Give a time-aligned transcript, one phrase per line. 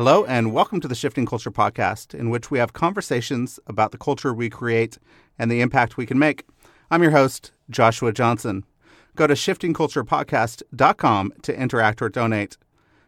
[0.00, 3.98] Hello, and welcome to the Shifting Culture Podcast, in which we have conversations about the
[3.98, 4.96] culture we create
[5.38, 6.46] and the impact we can make.
[6.90, 8.64] I'm your host, Joshua Johnson.
[9.14, 12.56] Go to shiftingculturepodcast.com to interact or donate.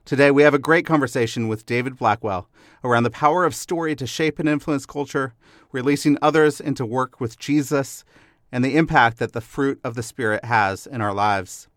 [0.04, 2.50] Today, we have a great conversation with David Blackwell
[2.84, 5.32] around the power of story to shape and influence culture,
[5.72, 8.04] releasing others into work with Jesus,
[8.52, 11.68] and the impact that the fruit of the Spirit has in our lives.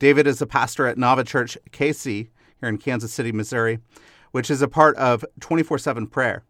[0.00, 2.26] David is a pastor at Nava Church KC
[2.58, 3.78] here in Kansas City, Missouri
[4.34, 6.42] which is a part of 24 7 prayer.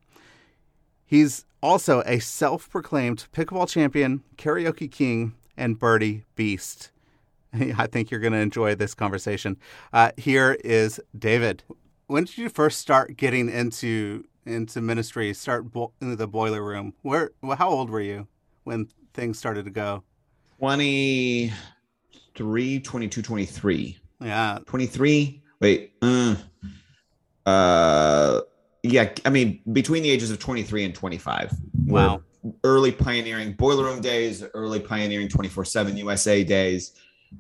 [1.05, 6.91] He's also a self proclaimed pickleball champion, karaoke king, and birdie beast.
[7.53, 9.59] I think you're going to enjoy this conversation.
[9.93, 11.63] Uh, here is David.
[12.07, 15.35] When did you first start getting into into ministry?
[15.35, 16.95] Start bo- into the boiler room.
[17.03, 17.33] Where?
[17.59, 18.29] How old were you
[18.63, 20.03] when things started to go?
[20.59, 23.99] 23, 22, 23.
[24.23, 24.61] Yeah.
[24.65, 25.43] 23.
[25.61, 25.93] Wait.
[26.01, 26.37] Uh,
[27.47, 28.41] uh,
[28.83, 31.53] yeah, I mean, between the ages of 23 and 25.
[31.87, 32.23] Wow.
[32.63, 36.93] Early pioneering boiler room days, early pioneering 24 7 USA days.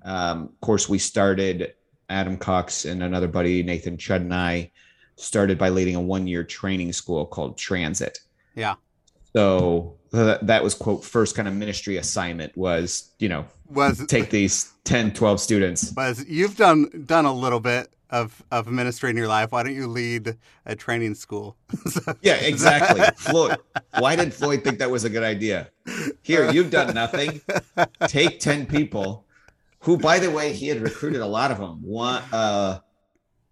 [0.02, 1.75] Um, of course, we started,
[2.09, 4.70] Adam Cox and another buddy, Nathan Chud, and I
[5.16, 8.20] started by leading a one year training school called Transit.
[8.54, 8.75] Yeah.
[9.34, 14.31] So that, that was, quote, first kind of ministry assignment was, you know, Was take
[14.31, 15.93] these 10, 12 students.
[15.97, 17.88] was you've done done a little bit
[18.20, 19.50] of of ministry your life.
[19.52, 20.36] Why don't you lead
[20.66, 21.56] a training school?
[21.91, 23.02] So- Yeah, exactly.
[23.16, 23.56] Floyd.
[23.98, 25.69] Why did Floyd think that was a good idea?
[26.22, 27.41] Here, you've done nothing.
[28.08, 29.26] Take 10 people
[29.80, 31.82] who, by the way, he had recruited a lot of them.
[31.82, 32.78] One, uh,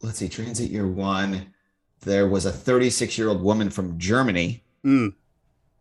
[0.00, 1.52] let's see, transit year one,
[2.00, 5.14] there was a 36 year old woman from Germany Mm,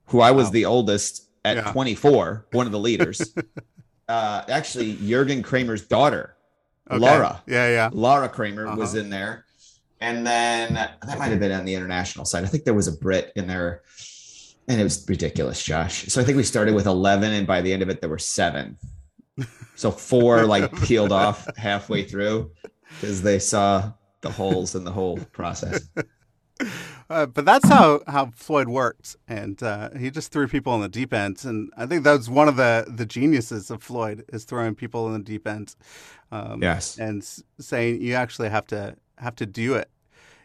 [0.08, 0.52] who I was Wow.
[0.52, 1.72] the oldest at Yeah.
[1.72, 3.34] 24, one of the leaders.
[4.10, 6.36] uh, actually, Jurgen Kramer's daughter,
[6.90, 7.00] okay.
[7.00, 7.42] Laura.
[7.48, 7.90] Yeah, yeah.
[7.92, 9.04] Laura Kramer was Uh-huh.
[9.04, 9.46] in there.
[10.00, 12.44] And then that might have been on the international side.
[12.44, 13.84] I think there was a Brit in there.
[14.68, 16.06] And it was ridiculous, Josh.
[16.08, 18.18] So I think we started with 11, and by the end of it, there were
[18.20, 18.78] seven.
[19.76, 22.52] So four like peeled off halfway through
[23.00, 25.88] because they saw the holes in the whole process.
[27.10, 30.88] Uh, but that's how, how Floyd worked, and uh, he just threw people in the
[30.88, 31.44] deep end.
[31.44, 35.14] And I think that's one of the, the geniuses of Floyd is throwing people in
[35.14, 35.76] the deep end.
[36.32, 39.90] Um, Yes, and s- saying you actually have to have to do it.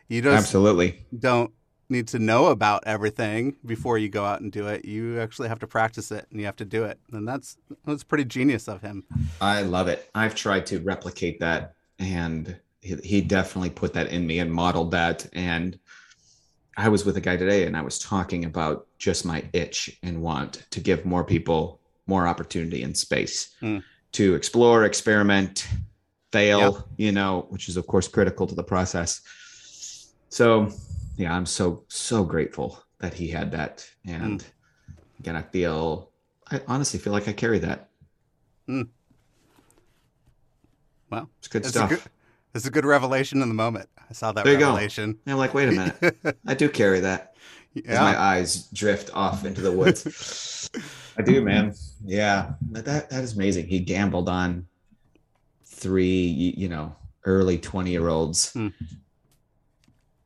[0.08, 1.04] You just absolutely.
[1.18, 1.52] don't
[1.88, 4.84] need to know about everything before you go out and do it.
[4.84, 6.98] You actually have to practice it, and you have to do it.
[7.12, 9.04] And that's that's pretty genius of him.
[9.40, 10.10] I love it.
[10.14, 14.90] I've tried to replicate that, and he, he definitely put that in me and modeled
[14.92, 15.26] that.
[15.32, 15.78] And
[16.76, 20.20] I was with a guy today, and I was talking about just my itch and
[20.20, 23.78] want to give more people more opportunity and space Hmm.
[24.12, 25.66] To explore, experiment,
[26.32, 26.72] fail.
[26.72, 26.84] Yep.
[26.96, 29.20] You know, which is of course critical to the process.
[30.28, 30.70] So,
[31.16, 34.98] yeah, I'm so so grateful that he had that, and mm.
[35.20, 36.10] again, I feel.
[36.50, 37.88] I honestly feel like I carry that.
[38.68, 38.88] Mm.
[41.10, 41.90] Well, It's good it's stuff.
[41.90, 42.02] good
[42.56, 43.88] it's a good revelation in the moment.
[44.08, 44.68] I saw that There you go.
[44.68, 45.18] revelation.
[45.26, 46.38] And I'm like, wait a minute.
[46.46, 47.35] I do carry that.
[47.76, 48.00] As Yeah.
[48.00, 50.70] my eyes drift off into the woods.
[51.18, 51.74] I do, man.
[52.04, 52.54] Yeah.
[52.70, 53.66] That, that is amazing.
[53.66, 54.66] He gambled on
[55.64, 56.24] three,
[56.56, 58.52] you, know, early 20 year olds.
[58.52, 58.68] Hmm.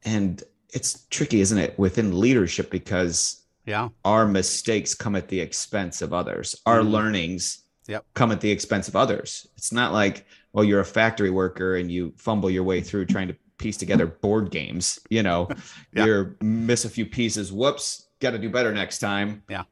[0.04, 0.42] And
[0.72, 3.88] it's tricky, isn't it, within leadership because Yeah.
[4.04, 6.54] our mistakes come at the expense of others.
[6.66, 6.90] Our Mhm.
[6.90, 7.58] learnings
[7.88, 8.04] Yep.
[8.14, 9.46] come at the expense of others.
[9.56, 13.28] It's not like, well, you're a factory worker and you fumble your way through trying
[13.28, 14.98] to piece together board games.
[15.10, 15.48] You know,
[15.94, 16.04] Yeah.
[16.06, 17.52] you're miss a few pieces.
[17.52, 19.42] Whoops, got to do better next time.
[19.48, 19.64] Yeah.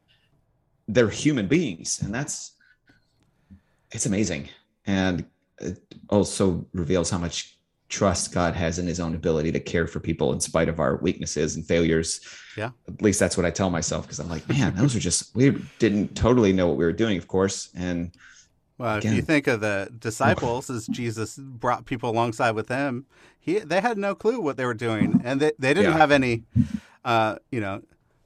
[0.87, 2.53] They're human beings, and that's
[3.91, 4.49] it's amazing,
[4.85, 5.25] and
[5.59, 7.57] it also reveals how much
[7.89, 10.97] trust God has in his own ability to care for people in spite of our
[10.97, 12.21] weaknesses and failures.
[12.55, 12.69] Yeah.
[12.87, 15.59] At least that's what I tell myself because I'm like, man, those are just, we
[15.79, 17.69] didn't totally know what we were doing, of course.
[17.75, 18.11] And
[18.79, 23.05] Well, if you think of the disciples as Jesus brought people alongside with him,
[23.39, 25.97] he they had no clue what they were doing, and they, they didn't Yeah.
[25.97, 26.43] have any,
[27.05, 27.81] uh, you know,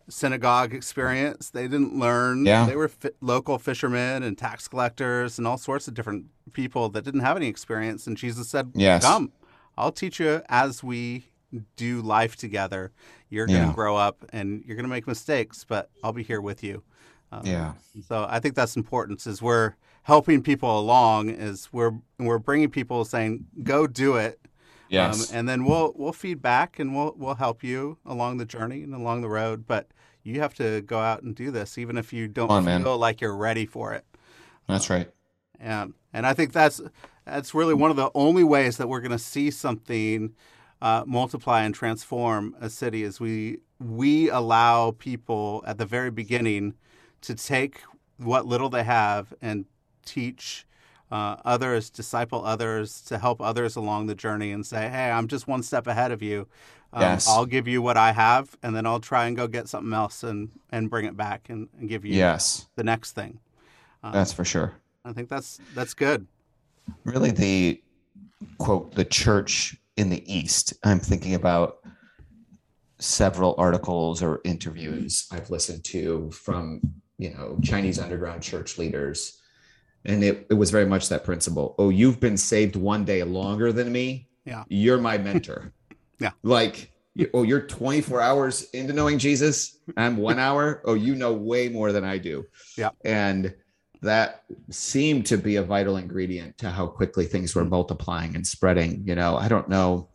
[0.10, 1.50] synagogue experience.
[1.50, 2.46] They didn't learn.
[2.46, 2.66] Yeah.
[2.68, 7.04] They were fi- local fishermen and tax collectors and all sorts of different people that
[7.04, 8.06] didn't have any experience.
[8.06, 9.04] And Jesus said, Yes.
[9.04, 9.32] "Come,
[9.78, 11.26] I'll teach you as we
[11.78, 12.92] do life together.
[13.30, 13.68] You're going Yeah.
[13.70, 16.84] to grow up and you're going to make mistakes, but I'll be here with you."
[17.32, 17.74] Um, yeah,
[18.08, 19.26] so I think that's important.
[19.26, 19.74] Is we're
[20.04, 21.30] helping people along.
[21.30, 24.40] Is we're we're bringing people saying, "Go do it,"
[24.90, 28.46] yes, um, and then we'll we'll feed back and we'll we'll help you along the
[28.46, 29.66] journey and along the road.
[29.68, 29.88] But
[30.24, 32.84] you have to go out and do this, even if you don't on, feel man.
[32.84, 34.06] like you're ready for it.
[34.68, 35.10] that's right.
[35.60, 36.82] And and I think that's
[37.26, 40.34] that's really one of the only ways that we're going to see something
[40.82, 46.74] uh, multiply and transform a city is we we allow people at the very beginning
[47.22, 47.82] to take
[48.18, 49.66] what little they have and
[50.06, 50.66] teach
[51.12, 55.48] uh, others, disciple others, to help others along the journey, and say, "Hey, I'm just
[55.48, 56.48] one step ahead of you.
[56.92, 57.28] Um, Yes.
[57.28, 60.24] I'll give you what I have, and then I'll try and go get something else
[60.24, 63.40] and and bring it back and, and give you Yes, the next thing."
[64.12, 64.74] that's for sure.
[65.06, 66.28] I think that's that's good.
[67.06, 67.82] really the
[68.58, 71.78] quote the church in the east i'm thinking about
[73.00, 76.82] several articles or interviews i've listened to from
[77.18, 79.40] you know chinese underground church leaders
[80.06, 81.76] and it, it was very much that principle.
[81.78, 84.28] Oh you've been saved one day longer than me?
[84.46, 84.64] Yeah.
[84.70, 85.72] you're my mentor.
[86.20, 86.32] Yeah.
[86.44, 86.92] like
[87.34, 89.80] oh you're 24 hours into knowing jesus?
[89.98, 90.82] I'm one hour?
[90.86, 92.46] Oh you know way more than i do.
[92.78, 92.90] Yeah.
[93.04, 93.54] and
[94.02, 97.70] that seemed to be a vital ingredient to how quickly things were Mm.
[97.70, 99.36] multiplying and spreading you know?
[99.38, 100.10] I don't know.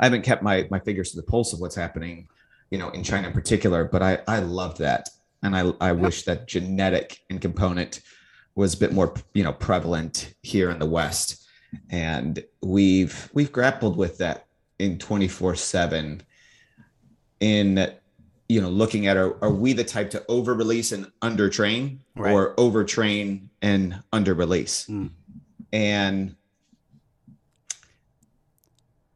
[0.00, 2.28] I haven't kept my my fingers to the pulse of what's happening
[2.70, 5.08] you know in china in particular but i i loved that.
[5.42, 8.00] And i i wish that genetic and component
[8.54, 11.46] was a bit more you know prevalent here in the west
[11.90, 14.46] and we've we've grappled with that
[14.78, 16.22] in 24 7
[17.40, 17.92] in
[18.48, 22.00] you know looking at are, are we the type to over release and under train
[22.14, 22.32] Right.
[22.32, 25.10] or over train and under release Mm.
[25.72, 26.36] and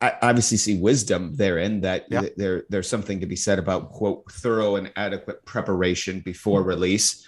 [0.01, 2.21] I obviously see wisdom therein that Yeah.
[2.21, 7.27] th- there there's something to be said about quote thorough and adequate preparation before release.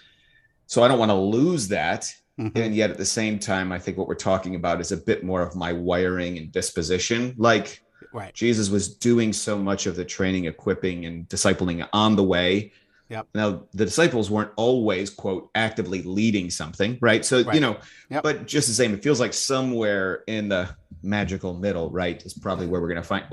[0.69, 2.53] So I don't want to lose that, Mhm.
[2.55, 5.25] and yet at the same time, I think what we're talking about is a bit
[5.25, 7.35] more of my wiring and disposition.
[7.38, 7.81] Like
[8.12, 8.32] Right.
[8.35, 12.73] Jesus was doing so much of the training, equipping, and discipling on the way.
[13.09, 13.26] Yep.
[13.35, 17.25] Now the disciples weren't always quote actively leading something, right?
[17.25, 17.55] So Right.
[17.55, 17.79] you know,
[18.11, 18.23] Yep.
[18.23, 20.69] but just the same, it feels like somewhere in the
[21.03, 23.25] magical middle, right, is probably where we're going to find,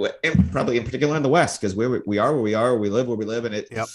[0.52, 2.90] probably in particular in the West, because where we- we are, where we are, we
[2.90, 3.88] live where we live, and it, Yep.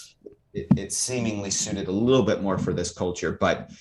[0.53, 3.31] It, it seemingly suited a little bit more for this culture.
[3.39, 3.71] But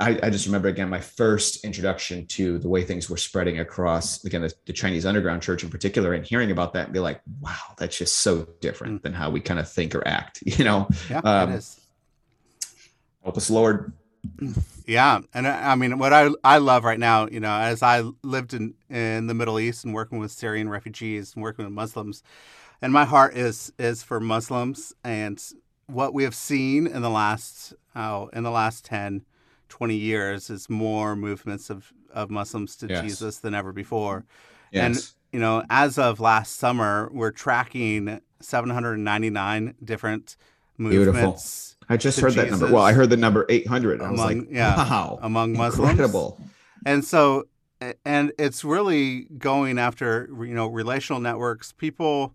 [0.00, 4.24] I, I just remember again my first introduction to the way things were spreading across
[4.24, 7.20] again the, the Chinese underground church in particular, and hearing about that and be like,
[7.40, 10.42] wow, that's just so different than how we kind of think or act.
[10.46, 11.80] You know, Yeah, Um, it is.
[13.22, 13.92] help us, Lord.
[14.84, 18.02] Yeah, and I I mean, what I I love right now, you know, as I
[18.24, 22.24] lived in in the Middle East and working with Syrian refugees and working with Muslims,
[22.80, 25.40] and my heart is is for Muslims and
[25.92, 29.24] what we have seen in the last oh in the last 10,
[29.68, 33.02] 20 years is more movements of of Muslims to Yes.
[33.02, 34.24] Jesus than ever before.
[34.70, 34.84] Yes.
[34.84, 40.36] And you know, as of last summer, we're tracking 799 different
[40.78, 41.14] Beautiful.
[41.14, 42.72] movements I just heard that number.
[42.72, 44.00] Well, I heard the number 800.
[44.00, 45.90] I was among like, yeah wow, among Muslims.
[45.90, 46.40] incredible.
[46.86, 47.44] And so,
[48.04, 52.34] and it's really going after you know relational networks, people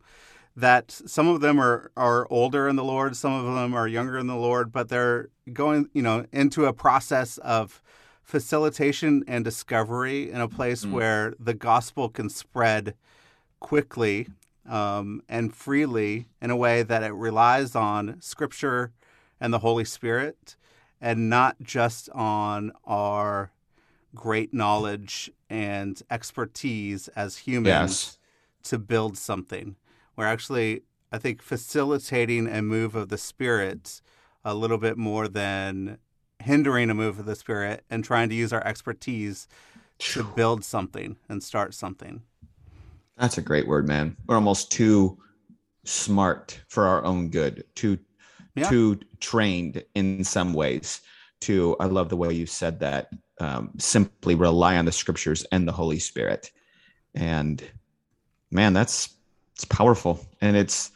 [0.58, 4.18] that some of them are are older in the Lord, some of them are younger
[4.18, 7.82] in the Lord, but they're going you know into a process of
[8.24, 10.92] facilitation and discovery in a place Mm.
[10.92, 12.96] where the gospel can spread
[13.60, 14.28] quickly
[14.68, 18.92] um, and freely in a way that it relies on Scripture
[19.40, 20.58] and the Holy Spirit,
[21.00, 23.52] and not just on our
[24.14, 28.18] great knowledge and expertise as humans Yes.
[28.64, 29.76] to build something.
[30.18, 30.82] We're actually,
[31.12, 34.02] I think, facilitating a move of the Spirit
[34.44, 36.00] a little bit more than
[36.40, 39.48] hindering a move of the Spirit and trying to use our expertise
[40.00, 42.24] to build something and start something.
[43.18, 44.18] That's a great word, man.
[44.28, 45.20] We're almost too
[45.86, 48.00] smart for our own good, too
[48.56, 48.70] Yeah.
[48.70, 51.02] too trained in some ways.
[51.42, 53.10] To I love the way you said that.
[53.40, 56.52] Um, simply rely on the scriptures and the Holy Spirit,
[57.14, 57.64] And
[58.50, 59.17] man, that's
[59.58, 60.24] it's powerful.
[60.40, 60.92] And it's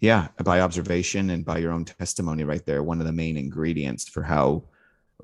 [0.00, 4.06] yeah, by observation and by your own testimony right there, one of the main ingredients
[4.06, 4.62] for how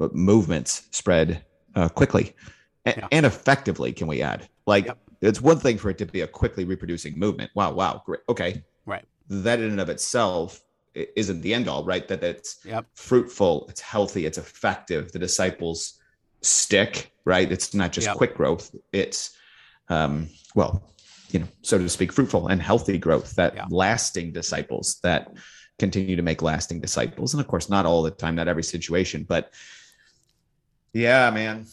[0.00, 1.44] uh, movements spread
[1.74, 2.34] uh, quickly
[2.86, 3.08] and, yeah.
[3.12, 4.48] and, effectively, can we add?
[4.66, 4.98] Like yep.
[5.20, 7.50] it's one thing for it to be a quickly reproducing movement.
[7.54, 8.20] Wow, wow, great.
[8.30, 8.62] Okay.
[8.86, 9.04] Right.
[9.28, 10.62] That in and of itself
[10.94, 12.08] isn't the end all, right?
[12.08, 12.86] That it's yep.
[12.94, 15.12] fruitful, it's healthy, it's effective.
[15.12, 16.00] The disciples
[16.40, 17.52] stick, right?
[17.52, 18.16] It's not just yep.
[18.16, 18.74] quick growth.
[18.92, 19.36] It's
[19.90, 20.93] um, well,
[21.30, 23.66] you know, so to speak, fruitful and healthy growth that yeah.
[23.70, 25.32] lasting disciples that
[25.78, 27.34] continue to make lasting disciples.
[27.34, 29.52] And of course, not all the time, not every situation, but
[30.92, 31.66] yeah, man.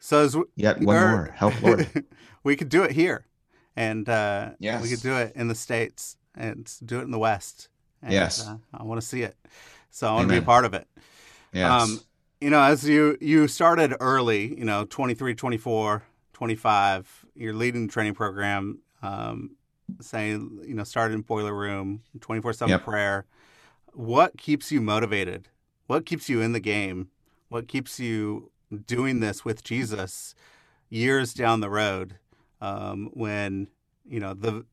[0.00, 2.04] So as yet one more help, Lord.
[2.44, 3.26] we could do it here,
[3.76, 4.82] and uh, yes.
[4.82, 7.68] we could do it in the states and do it in the West.
[8.02, 9.36] And, yes, uh, I want to see it,
[9.90, 10.86] so I want to be a part of it.
[11.52, 11.70] Yes.
[11.70, 12.00] Um,
[12.40, 17.92] you know, as you you started early, you know, 23, 24, 25, you're leading the
[17.92, 19.56] training program, um,
[20.00, 23.24] saying, you know, started in boiler room, twenty four seven prayer.
[23.94, 25.48] What keeps you motivated?
[25.86, 27.08] What keeps you in the game?
[27.48, 28.50] What keeps you
[28.86, 30.34] doing this with Jesus
[30.90, 32.16] years down the road
[32.60, 33.68] um, when,
[34.06, 34.66] you know, the,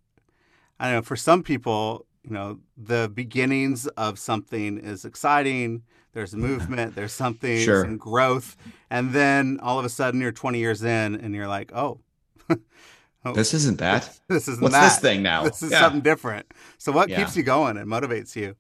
[0.79, 5.83] I don't know, for some people, you know, the beginnings of something is exciting
[6.15, 7.85] there's movement, there's something, sure.
[7.97, 8.57] growth,
[8.89, 11.99] and then all of a sudden you're 20 years in and you're like, oh,
[13.25, 14.17] oh this isn't that.
[14.27, 14.83] This isn't What's that.
[14.83, 15.43] this thing now?
[15.43, 15.81] This is yeah.
[15.81, 16.45] something different.
[16.77, 17.17] So what yeah.
[17.17, 18.55] keeps you going and motivates you?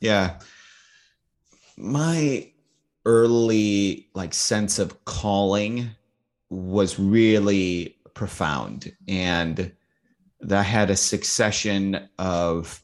[0.00, 0.38] Yeah,
[1.76, 2.50] my
[3.06, 5.90] early like sense of calling
[6.50, 9.72] was really profound and
[10.40, 12.82] that had a succession of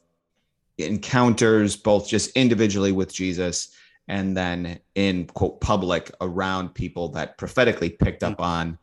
[0.77, 3.71] encounters both just individually with Jesus
[4.07, 8.43] and then in quote public around people that prophetically picked up mm.
[8.43, 8.77] on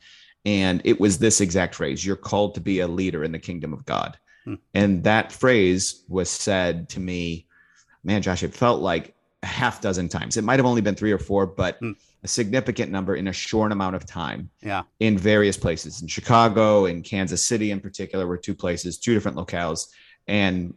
[0.44, 3.72] and it was this exact phrase you're called to be a leader in the kingdom
[3.72, 4.58] of god mm.
[4.74, 7.46] and that phrase was said to me
[8.04, 11.12] man josh it felt like a half dozen times it might have only been three
[11.12, 11.94] or four but mm.
[12.22, 16.86] a significant number in a short amount of time yeah in various places in chicago
[16.86, 19.88] in kansas city in particular were two places two different locales
[20.26, 20.74] and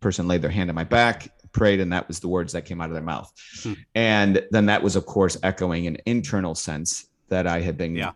[0.00, 2.80] person laid their hand on my back prayed and that was the words that came
[2.80, 3.72] out of their mouth hmm.
[3.94, 8.12] and then that was of course echoing an internal sense that i had been yeah.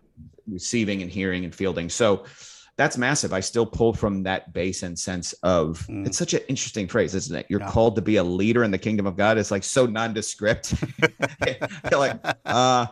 [0.47, 2.25] receiving and hearing and fielding so
[2.75, 6.05] that's massive i still pull from that base and sense of mm.
[6.05, 7.69] it's such an interesting phrase isn't it you're yeah.
[7.69, 10.73] called to be a leader in the kingdom of god it's like so nondescript
[11.91, 12.85] like uh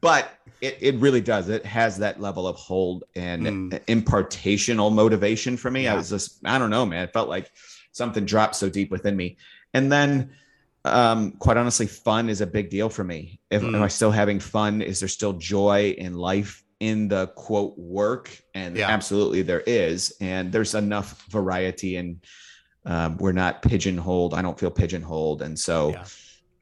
[0.00, 3.84] but it, it really does it has that level of hold and mm.
[3.86, 5.92] impartational motivation for me yeah.
[5.92, 7.50] i was just i don't know man it felt like
[7.92, 9.36] something dropped so deep within me
[9.74, 10.30] and then,
[10.84, 13.40] um, quite honestly, fun is a big deal for me.
[13.50, 13.74] If, mm.
[13.74, 14.82] Am I still having fun?
[14.82, 18.36] Is there still joy in life in the quote work?
[18.54, 18.88] And yeah.
[18.88, 20.14] absolutely there is.
[20.20, 22.24] And there's enough variety and
[22.86, 24.34] um, we're not pigeonholed.
[24.34, 25.42] I don't feel pigeonholed.
[25.42, 26.04] And so yeah.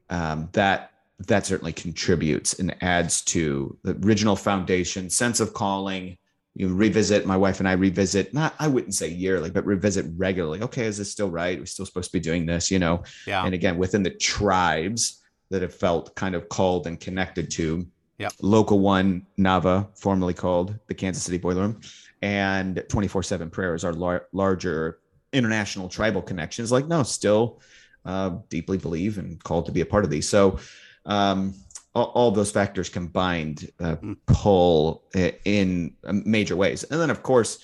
[0.09, 0.91] um, that
[1.27, 6.17] that certainly contributes and adds to the original foundation, sense of calling,
[6.59, 10.61] you revisit my wife and i revisit not i wouldn't say yearly but revisit regularly.
[10.61, 11.57] Okay is this still right?
[11.57, 13.03] We're still supposed to be doing this you know?
[13.25, 13.45] Yeah.
[13.45, 17.87] And again within the tribes that have felt kind of called and connected to
[18.17, 21.81] yeah local one nava formerly called the kansas city boiler room
[22.21, 24.99] and 24-7 prayers are lar- larger
[25.31, 27.61] international tribal connections like no still
[28.05, 30.27] uh, deeply believe and called to be a part of these.
[30.27, 30.59] So
[31.05, 31.53] um,
[31.95, 34.13] all, all those factors combined uh, hmm.
[34.25, 35.03] pull
[35.45, 36.83] in major ways.
[36.83, 37.59] And then, of course,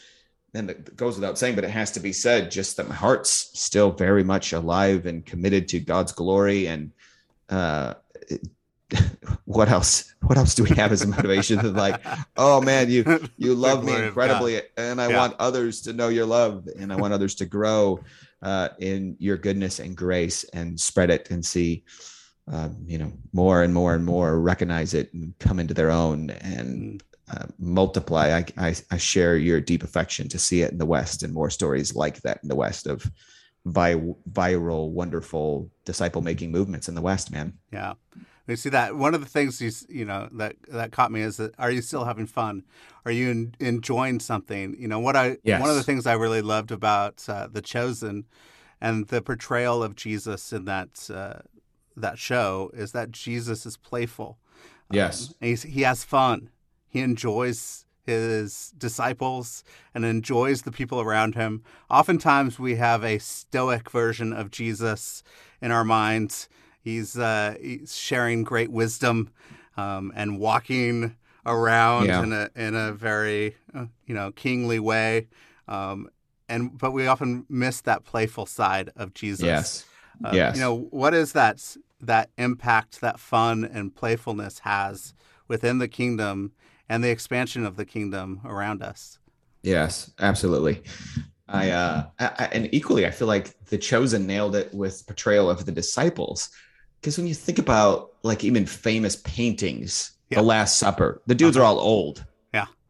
[0.55, 3.51] and it goes without saying, but it has to be said, just that my heart's
[3.59, 6.67] still very much alive and committed to God's glory.
[6.67, 6.91] And
[7.49, 7.95] uh,
[9.45, 10.15] what else?
[10.21, 11.73] What else do we have as a motivation?
[11.75, 12.01] like,
[12.37, 15.17] oh man, you you love me incredibly, and I yeah.
[15.17, 17.99] want others to know your love, and I want others to grow
[18.41, 21.83] uh, in your goodness and grace, and spread it and see
[22.47, 26.29] um, you know, more and more and more recognize it and come into their own
[26.29, 28.37] and uh, multiply.
[28.37, 31.49] I, I, I share your deep affection to see it in the West and more
[31.49, 33.09] stories like that in the West of
[33.65, 37.53] vi- viral, wonderful disciple making movements in the West, man.
[37.71, 37.93] Yeah.
[38.47, 41.37] We see that one of the things you you know that that caught me is
[41.37, 42.63] that are you still having fun?
[43.03, 44.75] Are you in, enjoying something?
[44.77, 45.59] You know what I yes.
[45.59, 48.25] one of the things I really loved about uh, the Chosen
[48.79, 51.39] and the portrayal of Jesus in that uh,
[51.95, 54.37] that show is that Jesus is playful.
[54.91, 55.33] Yes.
[55.41, 56.49] Um, he has fun.
[56.87, 61.63] He enjoys his disciples and enjoys the people around him.
[61.89, 65.23] Oftentimes, we have a stoic version of Jesus
[65.61, 66.47] in our minds.
[66.81, 69.31] He's, uh, he's sharing great wisdom
[69.75, 71.15] um, and walking
[71.47, 72.23] around Yeah.
[72.23, 75.27] in a in a very uh, you know kingly way,
[75.67, 76.09] um,
[76.49, 79.45] and but we often miss that playful side of Jesus.
[79.45, 79.85] Yes.
[80.23, 80.55] Uh, Yes.
[80.55, 81.61] You know what is that
[82.01, 85.13] that impact that fun and playfulness has
[85.47, 86.51] within the kingdom
[86.87, 89.17] and the expansion of the kingdom around us.
[89.63, 90.83] Yes, absolutely.
[91.47, 95.65] I, uh, I, and equally, I feel like the chosen nailed it with portrayal of
[95.65, 96.49] the disciples.
[97.01, 100.39] Because when you think about like even famous paintings, Yeah.
[100.39, 102.25] The Last Supper, the dudes are all old.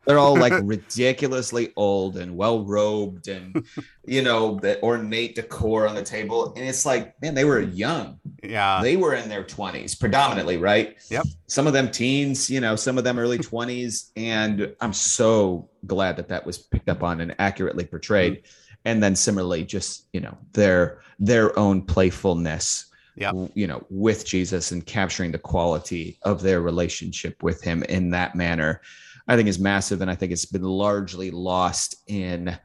[0.05, 3.65] They're all like ridiculously old and well robed and,
[4.05, 6.53] you know, the ornate decor on the table.
[6.55, 8.19] And it's like, man, they were young.
[8.43, 8.81] Yeah.
[8.81, 10.95] they were in their 20s predominantly, right?
[11.09, 11.25] Yep.
[11.47, 14.12] Some of them teens, you know, some of them early 20s.
[14.15, 18.38] And I'm so glad that that was picked up on and accurately portrayed.
[18.38, 18.62] Mm-hmm.
[18.85, 22.85] And then similarly, just, you know, their their own playfulness,
[23.15, 23.31] yeah.
[23.53, 28.35] you know, with Jesus and capturing the quality of their relationship with him in that
[28.35, 28.81] manner,
[29.27, 30.01] I think is massive.
[30.01, 32.58] And I think it's been largely lost in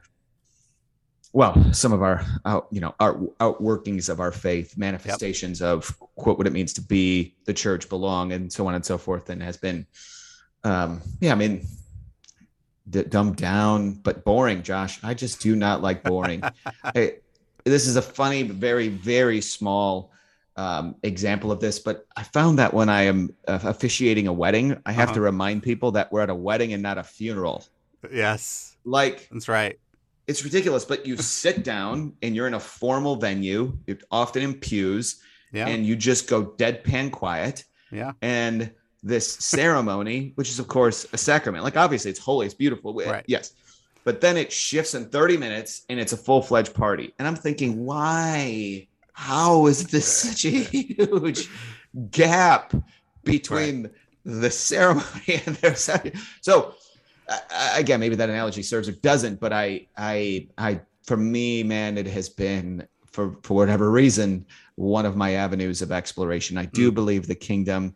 [1.33, 6.37] well, some of our out, you know, our outworkings of our faith, manifestations of quote
[6.37, 9.41] what it means to be the church, belong, and so on and so forth, and
[9.41, 9.85] has been,
[10.65, 11.65] um, yeah, I mean,
[12.89, 14.61] d- dumbed down, but boring.
[14.61, 16.43] Josh, I just do not like boring.
[16.83, 17.15] I,
[17.63, 20.11] this is a funny, very, very small
[20.57, 24.77] um, example of this, but I found that when I am uh, officiating a wedding,
[24.85, 25.15] I have Uh-huh.
[25.15, 27.63] to remind people that we're at a wedding and not a funeral.
[28.11, 28.75] Yes.
[28.83, 29.79] Like That's right.
[30.27, 34.53] it's ridiculous, but you sit down and you're in a formal venue, you're often in
[34.55, 35.21] pews,
[35.53, 35.67] Yeah.
[35.67, 37.63] and you just go deadpan quiet.
[37.91, 38.11] yeah.
[38.21, 38.71] And
[39.03, 43.23] this ceremony, which is of course a sacrament, like obviously it's holy, it's beautiful, Right.
[43.27, 43.53] yes,
[44.03, 47.13] but then it shifts in 30 minutes and it's a full fledged party.
[47.19, 48.87] And I'm thinking, why?
[49.13, 51.49] How is this such a huge
[52.11, 52.73] gap
[53.23, 53.89] between
[54.23, 56.15] the ceremony and their second?
[56.41, 56.75] So
[57.29, 61.97] I- again, maybe that analogy serves or doesn't, but I, I, I, for me, man,
[61.97, 66.57] it has been for for whatever reason one of my avenues of exploration.
[66.57, 66.95] I do hmm.
[66.95, 67.95] believe the kingdom,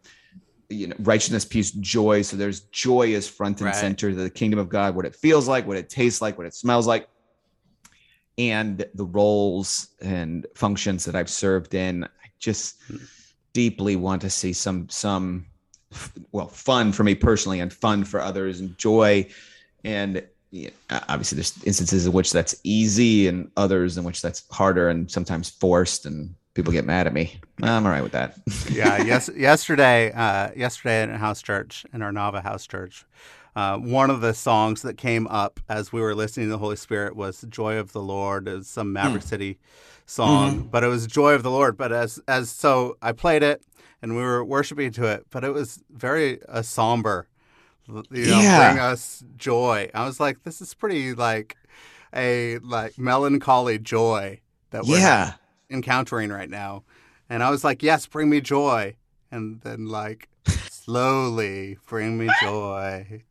[0.70, 2.22] you know, righteousness, peace, joy.
[2.22, 3.75] So there's joy is front and Right.
[3.75, 4.14] center.
[4.14, 6.86] The kingdom of God, what it feels like, what it tastes like, what it smells
[6.86, 7.08] like,
[8.38, 12.04] and the roles and functions that I've served in.
[12.04, 12.82] I just
[13.54, 15.46] deeply want to see some some
[16.32, 19.26] well fun for me personally and fun for others and joy
[19.86, 20.22] and
[21.08, 25.50] obviously there's instances in which that's easy and others in which that's harder and sometimes
[25.50, 28.38] forced and people get mad at me i'm all right with that
[28.70, 29.02] yeah.
[29.04, 29.30] Yes.
[29.36, 33.06] Yesterday, uh, yesterday in a house church, in our Nava house church,
[33.55, 36.75] uh, one of the songs that came up as we were listening to the Holy
[36.75, 39.57] Spirit was "Joy of the Lord." It was some Maverick City
[40.05, 43.61] song, but it was "Joy of the Lord." But as as so, I played it
[44.01, 47.27] and we were worshiping to it, but it was very uh, somber.
[47.87, 48.57] You know, Yeah.
[48.74, 49.89] bring us joy.
[49.94, 51.55] I was like, this is pretty like
[52.13, 54.41] a like melancholy joy
[54.72, 55.33] that we're yeah
[55.70, 56.83] encountering right now.
[57.29, 58.96] And I was like, yes, bring me joy.
[59.31, 60.29] And then like
[60.70, 63.24] slowly bring me joy.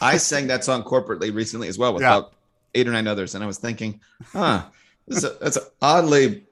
[0.00, 2.16] I sang that song corporately recently as well with Yeah.
[2.18, 2.32] about
[2.74, 4.00] eight or nine others and i was thinking
[4.32, 4.64] huh
[5.06, 6.44] this a, that's oddly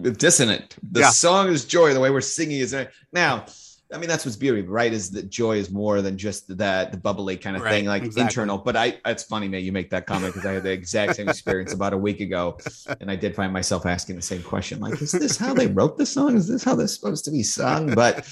[0.00, 1.10] dissonant the Yeah.
[1.10, 2.74] song is joy the way we're singing is
[3.12, 3.46] now
[3.90, 4.92] I mean, that's what's beauty, right?
[4.92, 8.02] Is that joy is more than just that the bubbly kind of Right, thing, like
[8.02, 8.22] exactly.
[8.22, 8.58] internal.
[8.58, 11.26] But I, it's funny, man, you make that comment because I had the exact same
[11.26, 12.58] experience about a week ago,
[13.00, 15.96] and I did find myself asking the same question, like, is this how they wrote
[15.96, 16.36] the song?
[16.36, 17.94] Is this how this is supposed to be sung?
[17.94, 18.26] But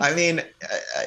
[0.00, 0.42] I mean,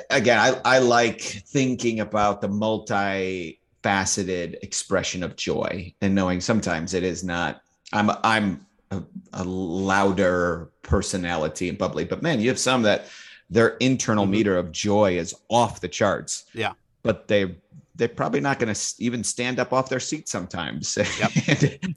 [0.09, 7.03] again, I, I like thinking about the multi-faceted expression of joy and knowing sometimes it
[7.03, 7.61] is not.
[7.93, 9.01] I'm I'm a,
[9.33, 13.05] a louder personality and bubbly, but man, you have some that
[13.49, 14.29] their internal Mhm.
[14.31, 16.45] meter of joy is off the charts.
[16.53, 16.73] Yeah.
[17.03, 17.55] but they
[17.97, 20.97] they're probably not going to even stand up off their seat sometimes.
[21.19, 21.31] Yep.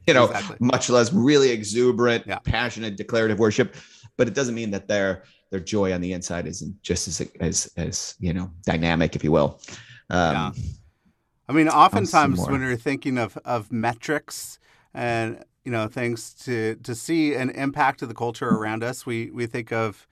[0.07, 0.57] you know, Exactly.
[0.61, 2.39] much less really exuberant, Yeah.
[2.39, 3.75] passionate, declarative worship.
[4.17, 7.71] But it doesn't mean that their their joy on the inside isn't just as as
[7.77, 9.61] as you know dynamic, if you will.
[10.11, 10.53] Um, Yeah.
[11.49, 14.59] I mean, oftentimes when you're thinking of, of metrics
[14.95, 19.31] and you know things to to see an impact of the culture around us, we
[19.31, 20.07] we think of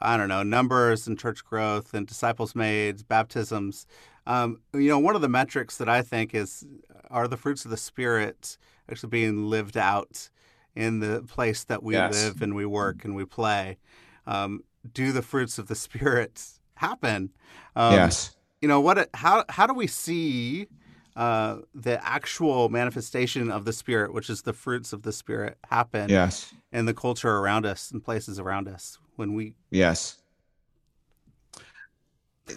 [0.00, 3.86] I don't know numbers and church growth and disciples made, baptisms.
[4.26, 6.66] Um, you know, one of the metrics that I think is
[7.10, 8.56] are the fruits of the spirit
[8.90, 10.30] actually being lived out
[10.74, 12.10] in the place that we Yes.
[12.10, 13.78] live and we work and we play.
[14.26, 14.62] Um,
[14.92, 16.42] do the fruits of the spirit
[16.76, 17.30] happen?
[17.76, 18.34] Um, yes.
[18.60, 20.66] you know what how how do we see
[21.16, 26.08] uh, the actual manifestation of the spirit which is the fruits of the spirit happen
[26.08, 26.52] Yes.
[26.72, 30.16] in the culture around us and places around us when we Yes.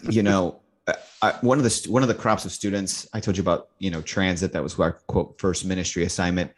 [0.09, 0.59] you know,
[1.21, 3.89] I, one of the one of the crops of students I told you about, you
[3.89, 4.51] know, transit.
[4.51, 6.51] That was our quote first ministry assignment.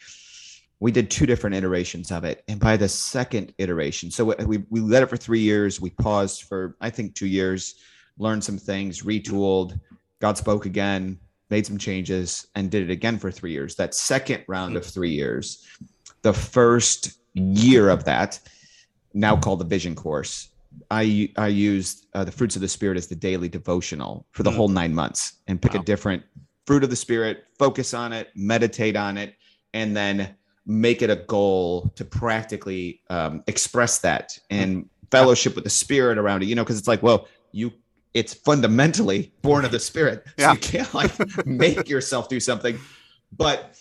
[0.80, 4.80] We did two different iterations of it, and by the second iteration, so we we
[4.82, 5.80] led it for three years.
[5.80, 7.76] We paused for I think two years,
[8.18, 9.80] learned some things, retooled.
[10.20, 13.76] God spoke again, made some changes, and did it again for three years.
[13.76, 15.66] That second round of three years,
[16.22, 18.40] the first year of that,
[19.14, 20.50] now called the Vision Course,
[20.92, 24.52] I I used uh, the fruits of the spirit as the daily devotional for the
[24.52, 24.56] mm.
[24.56, 25.82] whole nine months, and pick wow.
[25.82, 26.24] a different
[26.66, 29.36] fruit of the spirit, focus on it, meditate on it,
[29.74, 35.70] and then make it a goal to practically um, express that and fellowship with the
[35.70, 36.48] spirit around it.
[36.48, 37.72] You know, because it's like, well, you
[38.14, 40.54] it's fundamentally born of the spirit, so yeah.
[40.54, 41.12] you can't like
[41.46, 42.78] make yourself do something.
[43.36, 43.78] But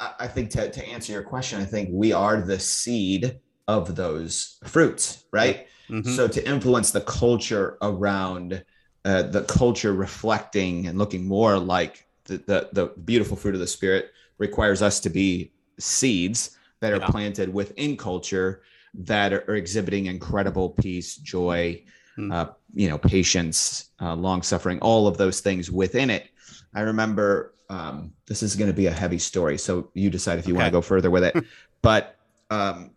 [0.00, 4.58] I think to to answer your question, I think we are the seed of those
[4.64, 5.66] fruits, right?
[5.88, 6.14] Mm-hmm.
[6.14, 8.64] So to influence the culture around
[9.04, 13.66] uh, the culture reflecting and looking more like the, the, the beautiful fruit of the
[13.66, 17.06] spirit requires us to be seeds that are yeah.
[17.06, 18.62] planted within culture
[18.94, 21.82] that are, exhibiting incredible peace, joy,
[22.16, 22.32] mm.
[22.32, 26.28] uh, you know, patience, uh, long suffering, all of those things within it.
[26.74, 30.46] I remember um, this is going to be a heavy story, so you decide if
[30.46, 30.62] you okay.
[30.62, 31.36] want to go further with it.
[31.82, 32.16] but
[32.50, 32.90] um,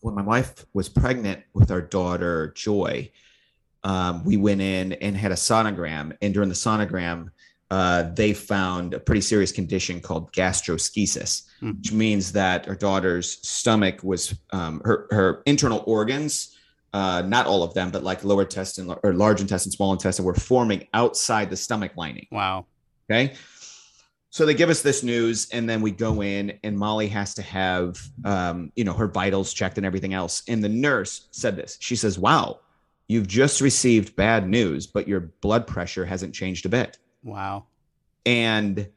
[0.00, 3.10] when my wife was pregnant with our daughter Joy,
[3.82, 6.16] um, we went in and had a sonogram.
[6.22, 7.30] And during the sonogram,
[7.70, 11.76] uh, they found a pretty serious condition called gastroschisis, mm.
[11.78, 16.56] which means that her daughter's stomach was um, her her internal organs,
[16.92, 20.34] uh, not all of them, but like lower intestine or large intestine, small intestine, were
[20.34, 22.26] forming outside the stomach lining.
[22.30, 22.66] Wow.
[23.10, 23.34] Okay.
[24.30, 27.42] So they give us this news, and then we go in, and Molly has to
[27.42, 30.42] have, um, you know, her vitals checked and everything else.
[30.48, 31.78] And the nurse said this.
[31.80, 32.60] She says, "Wow,
[33.06, 37.66] you've just received bad news, but your blood pressure hasn't changed a bit." Wow.
[38.24, 38.88] And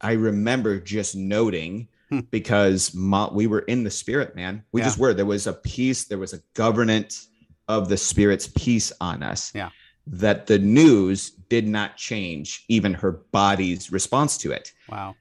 [0.00, 2.20] I remember just noting hmm.
[2.30, 4.64] because Mo- we were in the spirit, man.
[4.72, 4.86] We yeah.
[4.86, 5.14] just were.
[5.14, 6.04] There was a peace.
[6.04, 7.28] There was a governance
[7.68, 9.52] of the spirit's peace on us.
[9.54, 9.70] Yeah
[10.10, 14.72] that the news did not change even her body's response to it.
[14.88, 15.14] Wow.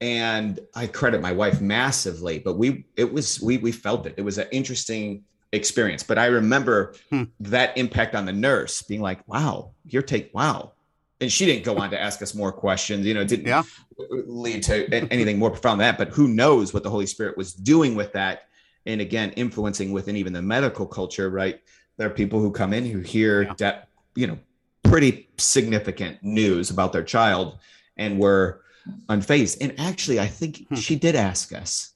[0.00, 4.14] And I credit my wife massively, but we it was we we felt it.
[4.16, 6.02] It was an interesting experience.
[6.02, 7.24] But I remember hmm.
[7.40, 10.72] that impact on the nurse being like, wow, your take, wow.
[11.20, 13.62] And she didn't go on to ask us more questions, you know, didn't yeah.
[13.98, 15.98] lead to anything more profound than that.
[15.98, 18.44] But who knows what the Holy Spirit was doing with that.
[18.86, 21.60] And again, influencing within even the medical culture, right?
[21.98, 23.54] There are people who come in who hear yeah.
[23.56, 24.38] de- you know,
[24.82, 27.58] pretty significant news about their child
[27.96, 28.62] and were
[29.08, 29.58] unfazed.
[29.60, 30.74] And actually, I think hmm.
[30.74, 31.92] she did ask us.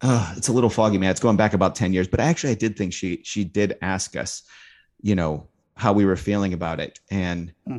[0.00, 1.10] Uh, it's a little foggy, man.
[1.10, 4.16] It's going back about 10 years, but actually I did think she she did ask
[4.16, 4.42] us,
[5.00, 7.00] you know, how we were feeling about it.
[7.10, 7.78] And hmm.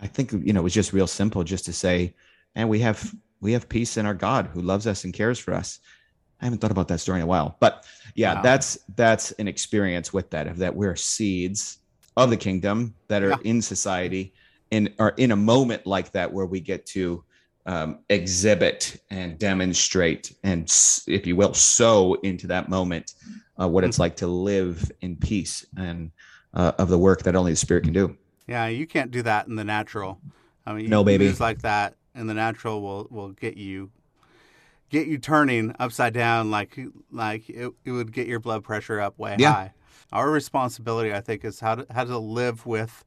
[0.00, 2.14] I think you know, it was just real simple just to say,
[2.54, 5.54] and we have we have peace in our God who loves us and cares for
[5.54, 5.80] us.
[6.40, 8.42] I haven't thought about that story in a while, but yeah, wow.
[8.42, 11.78] that's that's an experience with that of that we're seeds
[12.16, 13.36] of the kingdom that are yeah.
[13.44, 14.32] in society
[14.70, 17.24] and are in a moment like that where we get to
[17.66, 20.72] um, exhibit and demonstrate and,
[21.06, 23.14] if you will, sow into that moment
[23.60, 24.02] uh, what it's mm-hmm.
[24.02, 26.10] like to live in peace and
[26.58, 28.18] uh, of the work that only the Spirit can do.
[28.46, 30.20] Yeah, you can't do that in the natural.
[30.66, 33.90] I mean, no, baby, like that in the natural will will get you
[34.90, 36.78] get you turning upside down like
[37.10, 39.52] like it, it would get your blood pressure up way yeah.
[39.52, 39.72] high.
[40.12, 43.04] Our responsibility, I think, is how to how to live with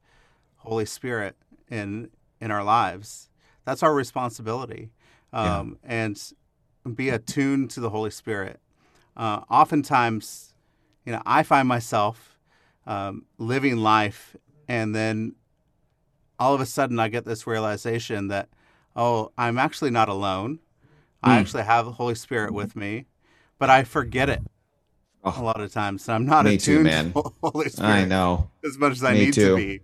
[0.58, 1.36] Holy Spirit
[1.70, 2.10] in
[2.40, 3.30] in our lives.
[3.66, 4.92] That's our responsibility,
[5.34, 6.06] um, yeah.
[6.06, 6.34] and
[6.96, 8.60] be attuned to the Holy Spirit.
[9.16, 10.56] Uh, oftentimes,
[11.06, 12.31] you know, I find myself
[12.88, 14.36] um, living life,
[14.68, 15.36] and then
[16.40, 18.50] all of a sudden, I get this realization that,
[18.96, 20.60] oh, I'm actually not alone.
[21.24, 21.42] I hmm.
[21.42, 23.06] actually have the Holy Spirit with me,
[23.60, 24.42] but I forget it
[25.24, 26.04] oh, a lot of times.
[26.04, 27.14] So I'm not attuned too, man.
[27.14, 27.90] to Holy Spirit.
[27.90, 29.50] I know as much as I me need too.
[29.50, 29.82] to be.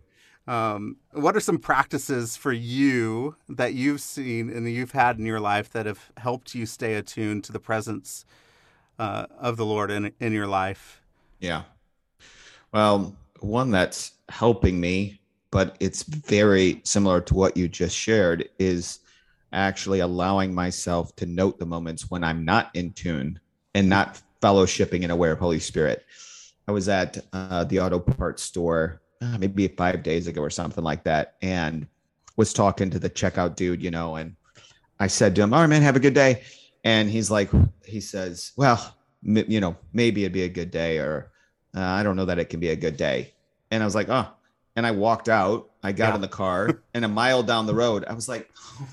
[0.47, 5.25] Um, what are some practices for you that you've seen and that you've had in
[5.25, 8.25] your life that have helped you stay attuned to the presence
[8.97, 11.01] uh, of the Lord in in your life?
[11.39, 11.63] Yeah.
[12.77, 18.99] Well, one that's helping me, but it's very similar to what you just shared, is
[19.51, 23.39] actually allowing myself to note the moments when I'm not in tune
[23.73, 26.05] and not fellowshipping and aware of Holy Spirit.
[26.67, 30.83] I was at uh, the auto parts store uh, maybe five days ago or something
[30.83, 31.87] like that, and
[32.35, 34.35] was talking to the checkout dude, you know, and
[34.99, 36.43] I said to him, "All right, man, have a good day."
[36.83, 37.49] And he's like,
[37.83, 41.31] he says, "Well, m- you know, maybe it'd be a good day, or
[41.75, 43.33] uh, I don't know that it can be a good day."
[43.71, 44.27] And I was like, "Oh,
[44.75, 45.69] and I walked out.
[45.83, 46.15] I got Yeah.
[46.15, 48.49] in the car, and a mile down the road, I was like,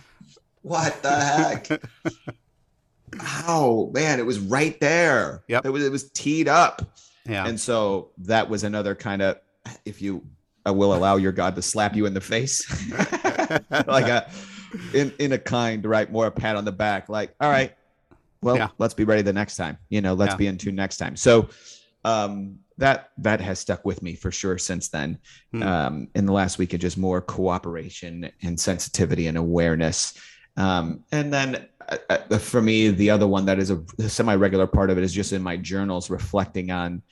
[0.62, 1.68] "What the heck?
[3.20, 4.18] How man?
[4.18, 5.44] It was right there.
[5.48, 5.66] Yep.
[5.66, 6.82] It was it was teed up,
[7.28, 7.46] Yeah.
[7.46, 9.38] and so that was another kind of,
[9.84, 10.26] if you
[10.66, 12.64] uh, will allow your God to slap you in the face,
[13.87, 14.28] like a
[14.92, 16.10] in in a kind, right?
[16.10, 17.72] More a pat on the back, like, all right,
[18.42, 18.68] well, Yeah.
[18.78, 19.78] let's be ready the next time.
[19.90, 20.37] You know, let's Yeah.
[20.38, 21.14] be in tune next time.
[21.16, 21.48] So
[22.04, 25.18] um that that has stuck with me for sure since then
[25.52, 25.62] Hmm.
[25.62, 30.14] um in the last week of just more cooperation and sensitivity and awareness
[30.56, 34.90] um and then uh, uh, for me the other one that is a semi-regular part
[34.90, 37.02] of it is just in my journals reflecting on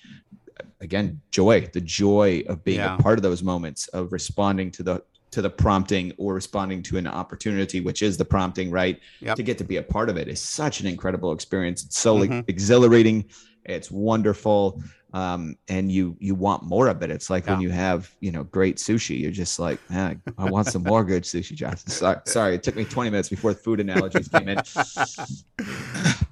[0.81, 2.97] again joy the joy of being Yeah.
[2.99, 6.99] a part of those moments of responding to the to the prompting or responding to
[6.99, 9.37] an opportunity which is the prompting right Yep.
[9.37, 12.19] to get to be a part of it is such an incredible experience it's so
[12.19, 12.45] Mhm.
[12.49, 13.25] exhilarating
[13.65, 18.11] it's wonderful um, and you you want more of it it's like when you have
[18.21, 21.79] you know great sushi you're just like man i want some more good sushi josh
[21.87, 24.57] sorry, sorry it took me 20 minutes before the food analogies came in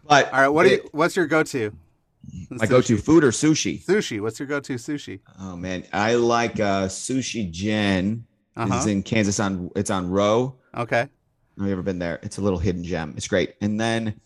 [0.06, 0.48] but All right.
[0.48, 0.88] What do you?
[0.92, 1.72] What's your go-to?
[2.50, 4.20] my go-to food or sushi Sushi.
[4.20, 5.20] What's your go-to sushi?
[5.40, 8.24] oh man i like uh sushi jen
[8.56, 8.90] Uh it's huh.
[8.90, 11.00] in kansas on it's on Roe Okay.
[11.58, 12.20] Have you ever been there?
[12.22, 13.12] It's a little hidden gem.
[13.16, 13.54] It's great.
[13.60, 14.20] And then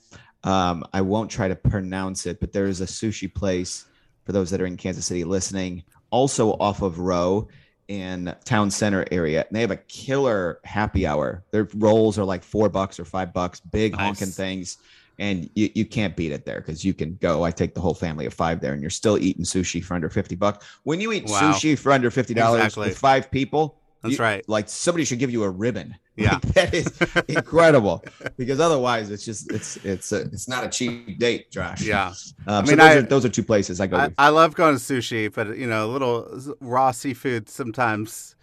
[0.45, 3.87] um, I won't try to pronounce it, but there is a sushi place
[4.25, 7.49] for those that are in Kansas City listening, also off of Roe
[7.89, 9.45] in town center area.
[9.47, 11.45] And they have a killer happy hour.
[11.51, 14.01] Their rolls are like four bucks or five bucks, big Nice.
[14.01, 14.79] honking things.
[15.19, 17.45] And you, you can't beat it there because you can go.
[17.45, 20.09] I take the whole family of five there, and you're still eating sushi for under
[20.09, 20.67] 50 bucks.
[20.83, 21.53] When you eat Wow.
[21.53, 22.89] sushi for under $50 Exactly.
[22.89, 24.49] with five people, That's you- right.
[24.49, 25.95] like somebody should give you a ribbon.
[26.16, 26.38] Yeah.
[26.55, 26.96] That is
[27.27, 28.05] incredible
[28.37, 31.83] because otherwise it's just it's it's a, it's not a cheap date, Josh.
[31.83, 32.12] Yeah.
[32.46, 33.96] Um, I so mean, those, I- are, those are two places I go.
[33.96, 34.11] I.
[34.16, 38.37] I love going to sushi, but you know, a little raw seafood sometimes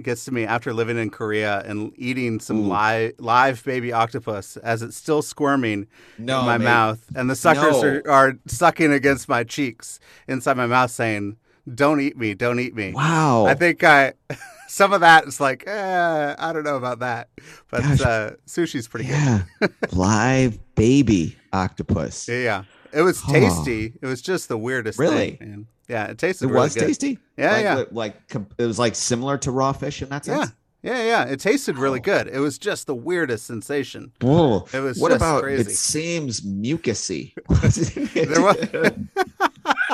[0.00, 2.68] gets to me after living in Korea and eating some Ooh.
[2.68, 6.64] live live baby octopus as it's still squirming no, in my mate.
[6.64, 7.88] mouth, and the suckers No.
[8.06, 11.36] are, are sucking against my cheeks inside my mouth, saying,
[11.74, 13.44] "Don't eat me, don't eat me." Wow.
[13.44, 14.14] I think I.
[14.72, 17.28] Some of that is like, eh, I don't know about that,
[17.70, 18.00] but Gosh.
[18.00, 19.44] uh, sushi's pretty good.
[19.92, 22.26] live baby octopus.
[22.26, 22.64] Yeah, yeah.
[22.90, 23.92] It was tasty.
[24.00, 25.32] It was just the weirdest Really?
[25.32, 25.38] thing.
[25.50, 25.66] man.
[25.88, 26.86] Yeah, it tasted It really was good.
[26.86, 27.18] tasty.
[27.36, 27.76] Yeah, like, yeah.
[27.80, 28.16] li- Like
[28.56, 30.52] it was like similar to raw fish in that sense.
[30.82, 31.04] yeah, yeah.
[31.24, 32.04] yeah, It tasted really Wow.
[32.04, 32.28] good.
[32.28, 34.12] It was just the weirdest sensation.
[34.22, 34.66] Whoa.
[34.72, 35.70] It was What just about crazy.
[35.70, 35.74] it?
[35.76, 37.34] Seems mucusy.
[38.14, 38.92] There was-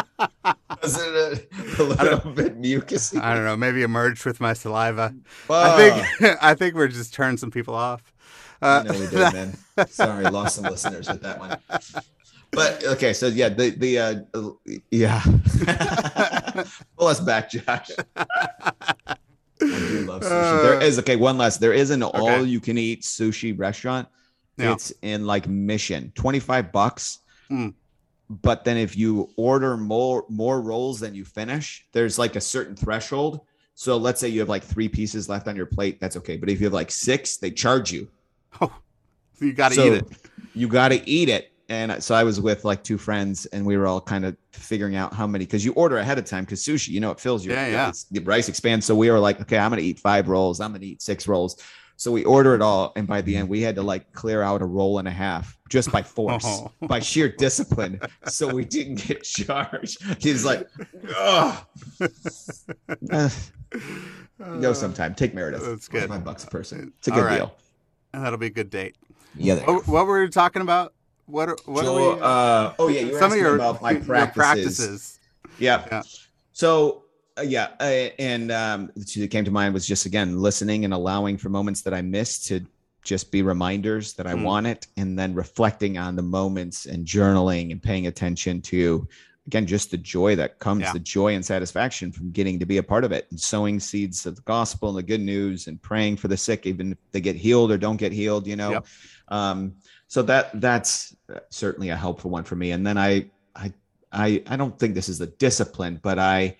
[0.19, 1.47] Was it a,
[1.81, 3.21] a little bit mucusy?
[3.21, 3.57] I don't know.
[3.57, 5.15] Maybe it merged with my saliva.
[5.49, 5.77] I
[6.21, 8.03] think I think we're just turning some people off.
[8.61, 9.57] Uh, I know we did, man.
[9.89, 11.57] Sorry, lost some listeners with that one.
[12.51, 14.51] But okay, so yeah, the the uh,
[14.91, 15.23] yeah.
[16.97, 17.91] Pull us back, Josh.
[18.17, 19.17] I
[19.61, 20.63] do love sushi.
[20.63, 21.17] there Uh, is okay.
[21.17, 21.61] One last.
[21.61, 22.19] There is an okay.
[22.19, 24.09] all-you-can-eat sushi restaurant.
[24.57, 24.73] Yeah.
[24.73, 27.21] It's in like Mission, twenty-five bucks.
[27.49, 27.69] Hmm.
[28.31, 32.77] But then if you order more more rolls than you finish, there's like a certain
[32.77, 33.41] threshold.
[33.75, 36.37] So let's say you have like three pieces left on your plate, that's okay.
[36.37, 38.09] But if you have like six, they charge you.
[38.61, 38.73] Oh,
[39.35, 40.07] so you got to So eat it.
[40.55, 41.53] You got to eat it.
[41.69, 44.97] And so I was with like two friends, and we were all kind of figuring
[44.97, 47.45] out how many because you order ahead of time because sushi, you know, it fills
[47.45, 47.93] your Yeah, yeah.
[48.11, 48.87] the rice expands.
[48.87, 50.61] So we were like, okay, I'm gonna eat five rolls.
[50.61, 51.63] I'm gonna eat six rolls.
[51.99, 54.63] So we order it all, and by the end, we had to like clear out
[54.63, 56.71] a roll and a half just by force, Oh.
[56.83, 58.01] by sheer discipline.
[58.27, 60.01] So we didn't get charged.
[60.23, 60.69] He's like,
[61.17, 61.67] oh,
[64.61, 65.17] go sometime.
[65.17, 65.65] Take Meredith.
[65.67, 66.09] That's good.
[66.09, 66.93] Five bucks a person.
[66.99, 67.39] It's a good right.
[67.39, 67.57] deal.
[68.13, 68.95] And that'll be a good date.
[69.35, 69.57] Yeah.
[69.57, 70.95] What, were we talking about?
[71.27, 71.49] What?
[71.49, 72.21] Are, what are we?
[72.23, 74.37] uh, oh yeah, you were some of your about my practices.
[74.37, 75.21] practices.
[75.59, 75.85] Yeah.
[75.91, 76.03] Yeah.
[76.53, 77.08] So uh,
[77.43, 80.93] yeah, uh, and um, the two that came to mind was just again listening and
[80.95, 82.65] allowing for moments that I missed to
[83.03, 84.43] just be reminders that I Mm.
[84.43, 89.07] want it, and then reflecting on the moments and journaling and paying attention to
[89.47, 90.93] again just the joy that comes, Yeah.
[90.93, 94.27] the joy and satisfaction from getting to be a part of it, and sowing seeds
[94.27, 97.21] of the gospel and the good news, and praying for the sick, even if they
[97.21, 98.47] get healed or don't get healed.
[98.47, 98.73] You know.
[98.73, 98.87] Yep.
[99.29, 99.75] Um,
[100.07, 101.17] so that that's
[101.51, 102.73] certainly a helpful one for me.
[102.73, 103.73] And then I I
[104.13, 106.57] I I don't think this is the discipline, but I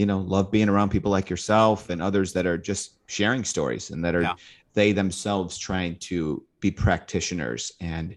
[0.00, 3.90] you know love being around people like yourself and others that are just sharing stories
[3.90, 4.34] and that are Yeah.
[4.72, 8.16] they themselves trying to be practitioners and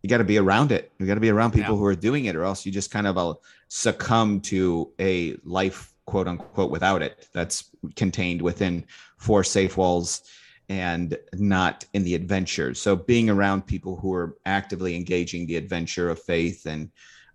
[0.00, 1.80] you got to be around it you got to be around people Yeah.
[1.80, 3.34] who are doing it or else you just kind of uh,
[3.68, 7.58] succumb to a life quote unquote without it that's
[7.96, 8.84] contained within
[9.26, 10.22] four safe walls
[10.68, 11.18] and
[11.54, 16.18] not in the adventure so being around people who are actively engaging the adventure of
[16.22, 16.82] faith and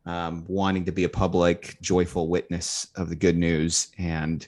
[0.05, 4.47] um, wanting to be a public joyful witness of the good news and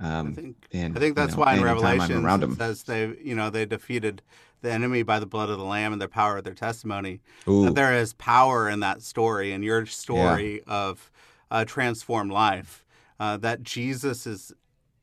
[0.00, 2.56] Um, I think and I think that's you know, why in Revelation around it them.
[2.56, 4.22] says they you know they defeated
[4.62, 7.20] the enemy by the blood of the lamb and the power of their testimony.
[7.46, 11.10] That there is power in that story and your story of
[11.50, 12.84] a transformed life.
[13.20, 14.52] Uh, that Jesus is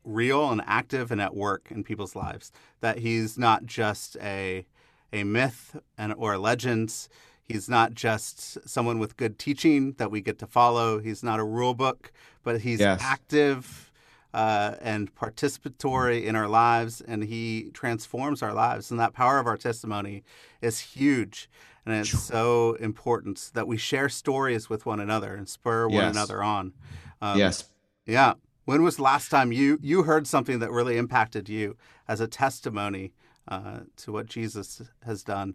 [0.04, 2.50] real and active and at work in people's lives.
[2.80, 4.66] That he's not just a
[5.12, 7.08] a myth and or a legend.
[7.46, 10.98] He's not just someone with good teaching that we get to follow.
[10.98, 13.00] He's not a rule book, but he's Yes.
[13.02, 13.92] active
[14.34, 18.90] uh, and participatory in our lives, and he transforms our lives.
[18.90, 20.24] And that power of our testimony
[20.60, 21.48] is huge.
[21.86, 26.16] And it's so important that we share stories with one another and spur one Yes.
[26.16, 26.74] another on.
[27.22, 27.64] Um, yes.
[28.04, 28.34] yeah.
[28.64, 31.76] When was the last time you you heard something that really impacted you
[32.08, 33.12] as a testimony
[33.46, 35.54] uh, to what Jesus has done?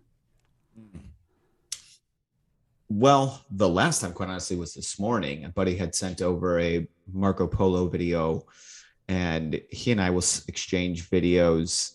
[3.02, 5.46] Well, the last time, quite honestly, was this morning.
[5.46, 8.46] A buddy had sent over a Marco Polo video,
[9.08, 11.94] and he and I will exchange videos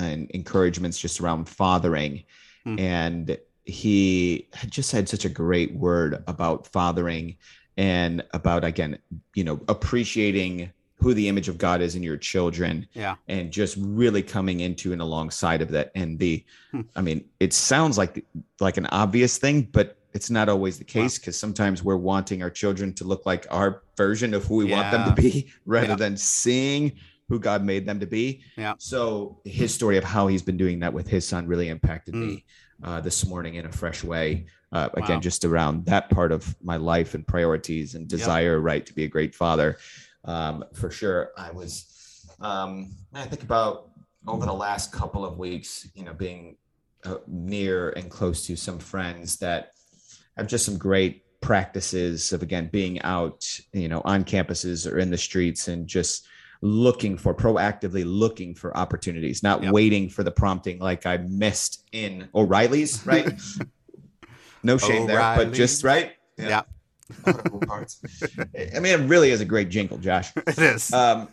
[0.00, 2.24] and encouragements just around fathering.
[2.64, 2.76] Hmm.
[2.80, 7.36] And he had just had such a great word about fathering
[7.76, 8.98] and about, again,
[9.34, 13.14] you know, appreciating who the image of God is in your children Yeah.
[13.28, 15.92] and just really coming into and alongside of that.
[15.94, 16.80] And the, Hmm.
[16.96, 18.24] I mean, it sounds like
[18.58, 22.50] like an obvious thing, but it's not always the case because sometimes we're wanting our
[22.50, 25.94] children to look like our version of who we want them to be rather Yeah.
[25.96, 26.92] than seeing
[27.28, 28.42] who God made them to be.
[28.56, 28.74] Yeah.
[28.78, 32.26] So his story of how he's been doing that with his son really impacted Mm.
[32.26, 32.44] me
[32.82, 34.46] uh, this morning in a fresh way.
[34.72, 35.20] Uh, again, Wow.
[35.20, 39.08] just around that part of my life and priorities and desire, right, to be a
[39.08, 39.78] great father.
[40.24, 41.86] Um, for sure, I was.
[42.40, 43.90] Um, I think about
[44.26, 46.56] over the last couple of weeks, you know, being
[47.04, 49.72] uh, near and close to some friends that
[50.36, 55.10] have just some great practices of again being out, you know, on campuses or in
[55.10, 56.26] the streets and just
[56.62, 59.72] looking for proactively looking for opportunities, not Yep.
[59.72, 63.32] waiting for the prompting like I missed in O'Reilly's, right?
[64.62, 66.12] no shame there, but just right.
[66.38, 66.62] Yeah.
[67.26, 70.32] I mean, it really is a great jingle, Josh.
[70.46, 70.92] It is.
[70.92, 71.28] Um,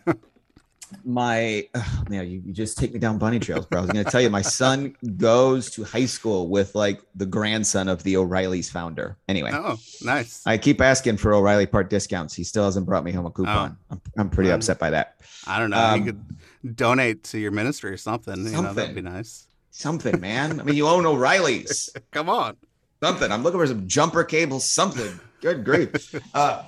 [1.04, 3.78] my oh, man, you, you just take me down bunny trails, bro.
[3.78, 7.26] I was going to tell you, my son goes to high school with like the
[7.26, 9.16] grandson of the O'Reilly's founder.
[9.28, 10.42] Anyway, oh, nice.
[10.46, 12.34] I keep asking for O'Reilly part discounts.
[12.34, 13.76] He still hasn't brought me home a coupon.
[13.90, 15.16] I'm, I'm pretty Um, upset by that.
[15.46, 15.78] I don't know.
[15.78, 18.36] um, you could donate to your ministry or something.
[18.36, 18.94] You know, that'd Something.
[18.94, 19.46] be nice.
[19.70, 20.60] Something, man.
[20.60, 21.90] I mean, you own O'Reilly's.
[22.10, 22.56] Come on.
[23.02, 23.30] something.
[23.32, 25.18] I'm looking for some jumper cables, something.
[25.40, 26.14] Good grief.
[26.34, 26.64] Uh,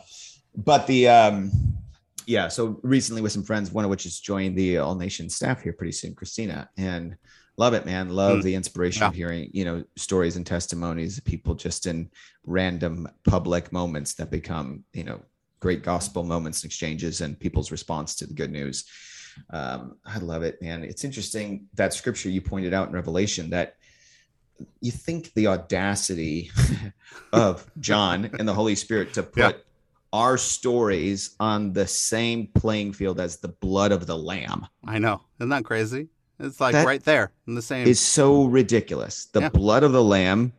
[0.57, 1.51] but the um,
[2.33, 5.63] yeah, so recently with some friends, one of which is joined the All Nation staff
[5.63, 7.17] here pretty soon, Christina, and
[7.59, 8.09] love it, man.
[8.09, 8.43] Love Mm.
[8.43, 12.09] the inspiration of hearing you know stories and testimonies of people just in
[12.59, 15.21] random public moments that become you know
[15.61, 18.85] great gospel moments and exchanges and people's response to the good news.
[19.51, 20.85] Um, I love it, man.
[20.85, 23.77] It's interesting that scripture you pointed out in Revelation that
[24.81, 26.51] you think the audacity
[27.33, 29.63] of John and the Holy Spirit to put Yeah.
[30.13, 35.23] Our stories on the same playing field as the blood of the lamb I know.
[35.39, 36.09] Isn't that crazy?
[36.39, 37.87] It's like That right there in the same.
[37.87, 39.27] It's so ridiculous.
[39.27, 39.49] The Yeah.
[39.51, 40.53] blood of the lamb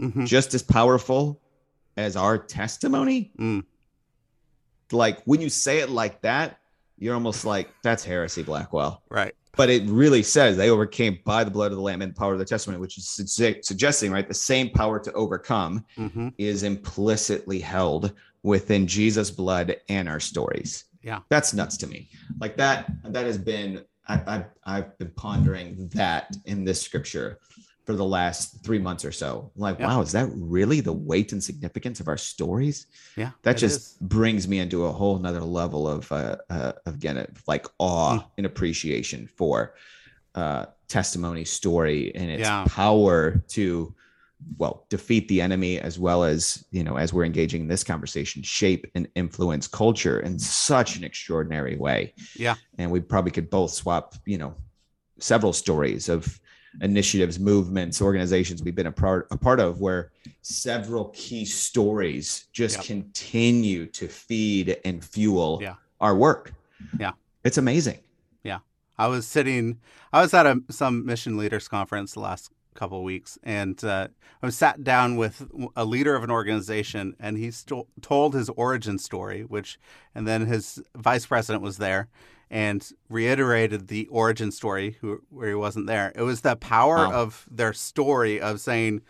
[0.00, 0.26] Mhm.
[0.26, 1.40] just as powerful
[1.96, 3.32] as our testimony.
[3.38, 3.64] Mm.
[4.92, 6.58] Like when you say it like that,
[6.98, 9.02] you're almost like that's heresy, Blackwell.
[9.08, 9.34] Right.
[9.56, 12.32] But it really says they overcame by the blood of the lamb and the power
[12.32, 16.62] of the testimony, which is su- suggesting, right, the same power to overcome hmm is
[16.62, 20.84] implicitly held within Jesus' blood and our stories.
[21.02, 21.20] Yeah.
[21.28, 22.08] That's nuts to me.
[22.40, 27.38] Like that, that has been, I, I, I've been pondering that in this scripture
[27.86, 29.50] for the last three months or so.
[29.56, 29.86] Like, Yeah.
[29.88, 32.86] wow, is that really the weight and significance of our stories?
[33.16, 33.30] Yeah.
[33.42, 33.96] That just is.
[34.00, 38.24] brings me into a whole nother level of, uh, uh, of again, like awe Mm.
[38.38, 39.74] and appreciation for
[40.36, 42.64] uh, testimony, story, and its Yeah.
[42.68, 43.94] power to
[44.58, 48.42] well defeat the enemy as well as you know as we're engaging in this conversation
[48.42, 52.54] shape and influence culture in such an extraordinary way Yeah.
[52.78, 54.54] and we probably could both swap you know
[55.18, 56.40] several stories of
[56.80, 60.12] initiatives movements organizations we've been a part a part of where
[60.42, 62.84] several key stories just Yep.
[62.86, 65.74] continue to feed and fuel Yeah.
[66.00, 66.52] our work
[66.98, 67.12] Yeah.
[67.44, 67.98] it's amazing
[68.44, 68.60] Yeah.
[68.98, 69.80] I was sitting.
[70.12, 74.08] I was at a some mission leaders conference the last couple of weeks, and uh,
[74.42, 78.48] I was sat down with a leader of an organization, and he sto- told his
[78.50, 79.78] origin story, which,
[80.14, 82.08] and then his vice president was there
[82.50, 86.12] and reiterated the origin story who, where he wasn't there.
[86.14, 87.12] It was the power Wow.
[87.12, 89.02] of their story of saying,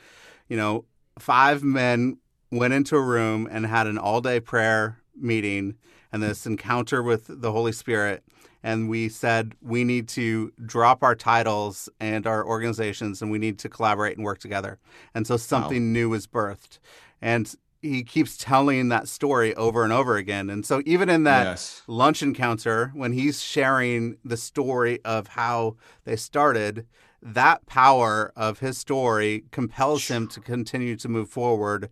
[0.48, 0.84] you know,
[1.18, 2.18] five men
[2.50, 5.76] went into a room and had an all day prayer meeting
[6.12, 8.24] and this encounter with the Holy Spirit
[8.62, 13.58] and we said we need to drop our titles and our organizations and we need
[13.60, 14.78] to collaborate and work together.
[15.14, 15.92] And so something wow.
[15.92, 16.78] new was birthed.
[17.22, 20.50] And he keeps telling that story over and over again.
[20.50, 21.82] And so even in that yes.
[21.86, 26.86] lunch encounter, when he's sharing the story of how they started,
[27.22, 31.90] that power of his story compels him to continue to move forward,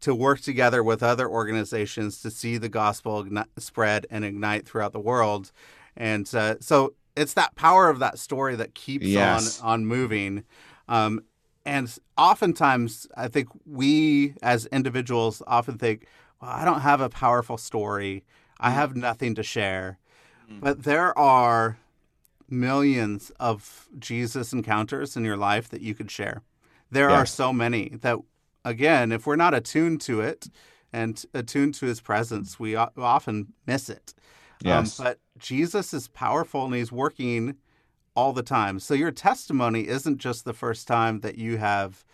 [0.00, 3.26] to work together with other organizations to see the gospel
[3.58, 5.52] spread and ignite throughout the world.
[5.96, 9.60] And uh, so it's that power of that story that keeps yes.
[9.60, 10.44] on on moving.
[10.88, 11.20] Um,
[11.70, 16.06] and oftentimes, I think we as individuals often think,
[16.42, 18.24] well, I don't have a powerful story.
[18.58, 18.74] I mm.
[18.74, 19.98] have nothing to share.
[20.50, 20.60] Mm.
[20.60, 21.78] But there are
[22.48, 26.42] millions of Jesus encounters in your life that you could share.
[26.90, 28.18] There are so many that,
[28.64, 30.48] again, if we're not attuned to it
[30.92, 34.12] and attuned to his presence, we often miss it.
[34.64, 34.98] Um, yes.
[34.98, 37.54] Um, but Jesus is powerful and he's working
[38.20, 38.78] all the time.
[38.78, 42.04] So your testimony isn't just the first time that you have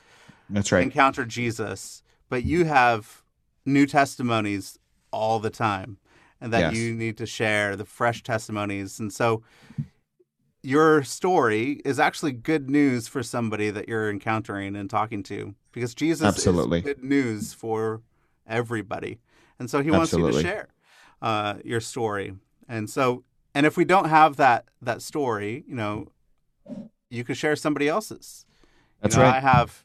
[0.49, 0.85] That's right.
[0.85, 3.25] encountered Jesus, but you have
[3.65, 4.79] new testimonies
[5.11, 5.99] all the time
[6.41, 6.77] and that yes.
[6.77, 9.01] you need to share the fresh testimonies.
[9.01, 9.43] And so
[10.63, 15.93] your story is actually good news for somebody that you're encountering and talking to because
[15.93, 16.79] Jesus Absolutely.
[16.79, 18.01] is good news for
[18.47, 19.19] everybody.
[19.59, 20.37] And so he wants Absolutely.
[20.37, 20.69] you to share
[21.21, 22.37] uh, your story.
[22.69, 23.25] And so
[23.57, 26.09] and if we don't have that that story, you know,
[27.09, 28.45] you could share somebody else's.
[29.01, 29.37] That's you know, right.
[29.37, 29.83] I have,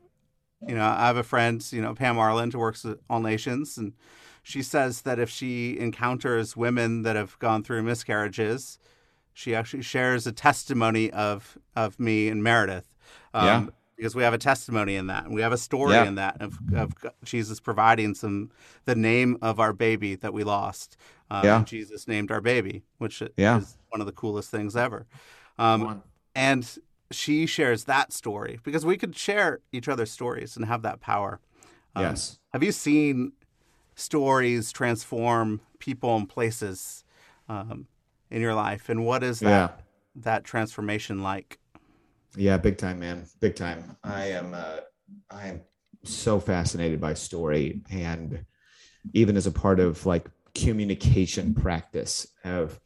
[0.68, 3.78] you know, I have a friend, you know, Pam Arland, who works at All Nations,
[3.78, 3.94] and
[4.44, 8.78] she says that if she encounters women that have gone through miscarriages,
[9.34, 12.94] she actually shares a testimony of of me and Meredith.
[13.34, 13.66] Um, yeah.
[14.02, 16.06] Because we have a testimony in that, and we have a story yeah.
[16.06, 16.92] in that of, of
[17.24, 18.50] Jesus providing some
[18.86, 20.98] the name of our baby that we lost,
[21.30, 21.64] um, yeah.
[21.64, 23.60] Jesus named our baby, which yeah.
[23.60, 25.06] is one of the coolest things ever.
[25.60, 26.02] Um,
[26.34, 26.68] and
[27.12, 31.40] she shares that story because we could share each other's stories and have that power.
[31.96, 32.40] Um, yes.
[32.54, 33.34] Have you seen
[33.94, 37.04] stories transform people and places
[37.48, 37.86] um,
[38.32, 39.84] in your life, and what is that yeah.
[40.16, 41.60] that transformation like?
[42.36, 43.98] Yeah, big time, man, big time.
[44.04, 44.78] I am, uh,
[45.30, 45.62] I am
[46.04, 48.46] so fascinated by story, and
[49.14, 52.80] even as a part of like communication practice of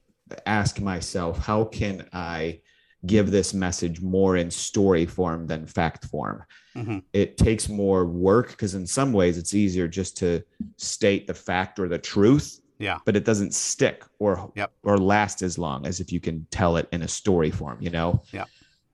[0.45, 2.59] ask myself how can i
[3.05, 6.43] give this message more in story form than fact form
[6.75, 6.99] mm-hmm.
[7.13, 10.43] it takes more work because in some ways it's easier just to
[10.77, 14.71] state the fact or the truth yeah but it doesn't stick or yep.
[14.83, 17.89] or last as long as if you can tell it in a story form you
[17.89, 18.45] know yeah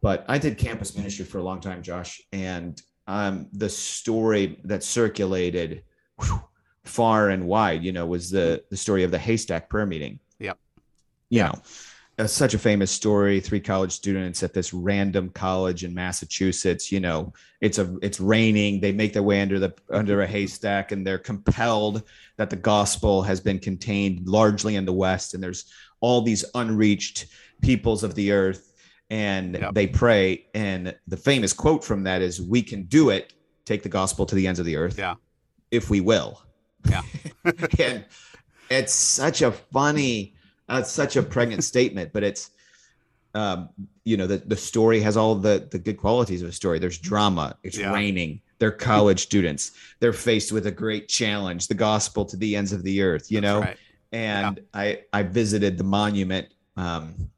[0.02, 4.84] but i did campus ministry for a long time josh and um the story that
[4.84, 5.84] circulated
[6.20, 6.42] whew,
[6.84, 10.20] far and wide, you know, was the the story of the haystack prayer meeting.
[10.40, 10.58] Yep.
[11.30, 13.40] You know, such a famous story.
[13.40, 16.92] Three college students at this random college in Massachusetts.
[16.92, 18.80] You know, it's a it's raining.
[18.80, 22.04] They make their way under the under a haystack, and they're compelled
[22.38, 25.66] that the gospel has been contained largely in the West, and there's
[26.00, 27.28] all these unreached
[27.62, 28.71] peoples of the earth,
[29.12, 29.76] and yep.
[29.76, 30.48] they pray.
[30.56, 33.34] And the famous quote from that is, "We can do it.
[33.66, 34.98] Take the gospel to the ends of the earth.
[34.98, 35.16] Yeah,
[35.70, 36.42] if we will."
[36.90, 37.04] Yeah.
[37.80, 38.06] and
[38.70, 40.34] it's such a funny,
[40.70, 42.52] uh, such a pregnant statement, but it's,
[43.34, 43.70] um,
[44.06, 46.80] you know, the, the story has all the, the good qualities of a story.
[46.80, 47.58] There's drama.
[47.64, 47.94] It's yeah.
[47.94, 48.42] raining.
[48.60, 49.72] They're college students.
[50.00, 53.42] They're faced with a great challenge, the gospel to the ends of the earth, you
[53.42, 53.60] That's know?
[53.62, 53.78] Right.
[54.14, 54.80] And yeah.
[54.80, 56.48] I, I visited the monument,
[56.78, 57.30] um,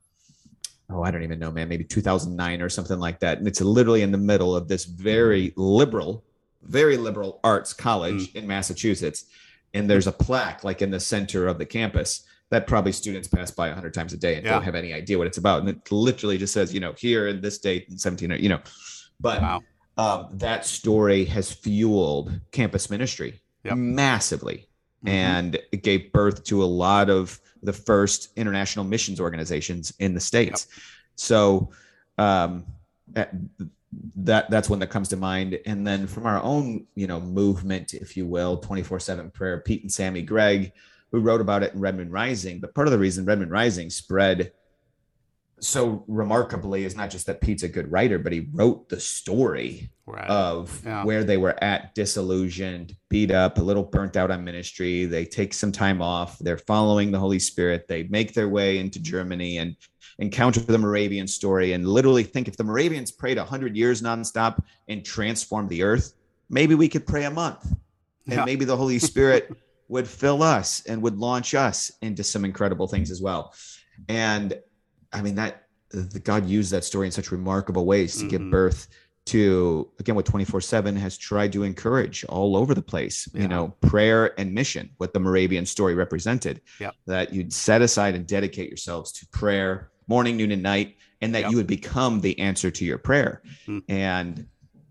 [0.93, 3.39] oh, I don't even know, man, maybe 2009 or something like that.
[3.39, 6.23] And it's literally in the middle of this very liberal
[6.65, 8.35] very liberal arts college mm.
[8.35, 9.25] in Massachusetts.
[9.73, 13.49] And there's a plaque like in the center of the campus that probably students pass
[13.49, 14.51] by a hundred times a day and yeah.
[14.51, 15.61] don't have any idea what it's about.
[15.61, 18.59] And it literally just says, you know, here in this date in 17, you know,
[19.19, 19.61] but wow.
[19.97, 23.75] um, that story has fueled campus ministry yep.
[23.75, 24.67] massively.
[25.03, 25.09] Mm-hmm.
[25.09, 30.19] And it gave birth to a lot of the first international missions organizations in the
[30.19, 30.67] States.
[30.69, 30.83] Yep.
[31.15, 31.69] So,
[32.17, 32.65] um,
[34.15, 37.93] that that's one that comes to mind and then from our own you know movement
[37.93, 40.71] if you will 24-7 prayer pete and sammy Greig
[41.11, 43.49] who wrote about it in Red Moon Rising but part of the reason Red Moon
[43.49, 44.51] Rising spread
[45.63, 49.89] so remarkably is not just that pete's a good writer but he wrote the story
[50.05, 50.29] right.
[50.29, 51.03] of yeah.
[51.03, 55.53] where they were at disillusioned beat up a little burnt out on ministry they take
[55.53, 59.75] some time off they're following the holy spirit they make their way into germany and
[60.19, 65.03] encounter the Moravian story and literally think if the Moravians prayed 100 years nonstop and
[65.03, 66.13] transformed the earth,
[66.49, 67.65] maybe we could pray a month.
[68.25, 68.45] And yeah.
[68.45, 69.55] maybe the Holy Spirit
[69.87, 73.53] would fill us and would launch us into some incredible things as well.
[74.07, 74.57] And
[75.13, 78.51] I mean that the God used that story in such remarkable ways to give Mhm.
[78.51, 78.87] birth
[79.25, 83.27] to again what 24/7 has tried to encourage all over the place.
[83.33, 83.43] Yeah.
[83.43, 86.61] You know, prayer and mission, what the Moravian story represented.
[86.79, 86.95] Yep.
[87.05, 91.43] That you'd set aside and dedicate yourselves to prayer morning, noon, and night, and that
[91.43, 91.51] Yep.
[91.51, 93.41] you would become the answer to your prayer.
[93.67, 93.83] Mm.
[93.87, 94.45] And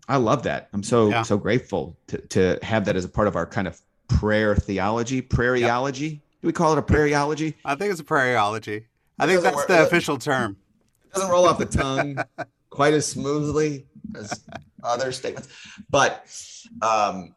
[0.07, 0.69] I love that.
[0.73, 1.21] I'm so Yeah.
[1.23, 5.21] so grateful to to have that as a part of our kind of prayer theology,
[5.21, 6.21] prayeology.
[6.41, 7.53] Do we call it a prayeology?
[7.63, 8.85] I think it's a prayeology.
[9.19, 10.57] I think that's work- the official term.
[11.05, 12.17] It doesn't roll off the tongue
[12.69, 13.85] quite as smoothly
[14.15, 14.43] as
[14.83, 15.47] other statements,
[15.89, 16.25] but
[16.81, 17.35] um,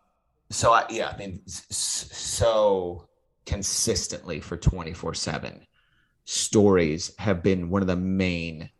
[0.51, 3.07] so I yeah, I mean, so
[3.45, 5.67] consistently for 24 seven
[6.25, 8.71] stories have been one of the main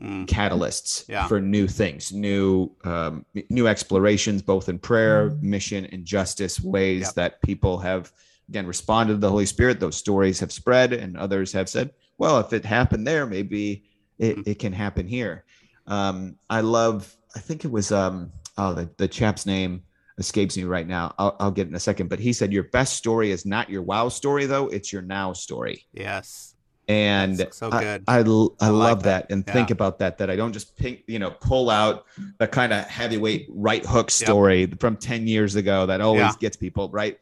[0.00, 1.28] Mm, catalysts Yeah.
[1.28, 7.14] for new things, new um, new explorations, both in prayer, mission, and justice ways Yep.
[7.14, 8.10] that people have
[8.48, 9.78] again responded to the Holy Spirit.
[9.78, 13.84] Those stories have spread, and others have said, "Well, if it happened there, maybe
[14.18, 14.48] it, Mhm.
[14.48, 15.44] it can happen here."
[15.86, 17.14] Um, I love.
[17.36, 19.82] I think it was um, oh the the chap's name
[20.18, 21.12] escapes me right now.
[21.18, 23.82] I'll, I'll get in a second, but he said your best story is not your
[23.82, 26.54] wow story though; it's your now story yes.
[26.86, 28.04] and That's so I- good.
[28.06, 30.18] I, like love that, and think about that.
[30.18, 32.04] That I don't just pick, you know, pull out
[32.38, 36.32] the kind of heavyweight right hook story from ten years ago that always Yeah.
[36.40, 37.18] gets people right.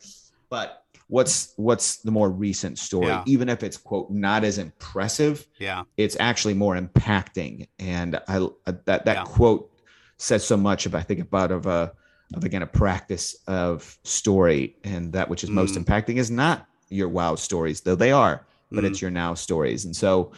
[0.51, 0.82] But
[1.12, 3.08] what's what's the more recent story?
[3.08, 3.22] Yeah.
[3.26, 5.82] Even if it's quote not as impressive, Yeah.
[5.98, 7.68] it's actually more impacting.
[7.78, 8.48] And I uh,
[8.86, 9.24] that that Yeah.
[9.24, 9.70] quote
[10.16, 11.92] says so much of I think about of a
[12.34, 15.84] of again a practice of story, and that which is most Mm.
[15.84, 18.86] impacting is not your wow stories, though they are but Mm.
[18.88, 19.84] it's your now stories.
[19.84, 20.32] And so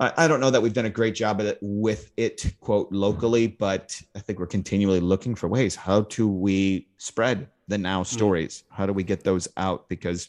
[0.00, 2.90] I, I don't know that we've done a great job of it with it, quote,
[2.90, 5.76] locally, but I think we're continually looking for ways.
[5.76, 8.64] How do we spread the now stories?
[8.70, 9.88] How do we get those out?
[9.88, 10.28] Because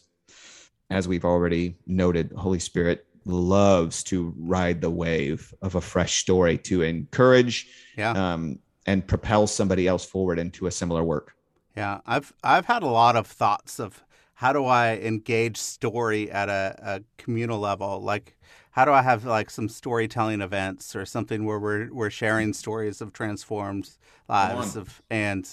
[0.90, 6.58] as we've already noted, Holy Spirit loves to ride the wave of a fresh story
[6.58, 8.10] to encourage Yeah.
[8.12, 11.34] um, and propel somebody else forward into a similar work.
[11.76, 14.02] Yeah, I've I've had a lot of thoughts of
[14.34, 18.02] how do I engage story at a, a communal level?
[18.02, 18.36] Like,
[18.72, 23.00] how do I have like some storytelling events or something where we're we're sharing stories
[23.00, 23.88] of transformed
[24.28, 25.48] lives of and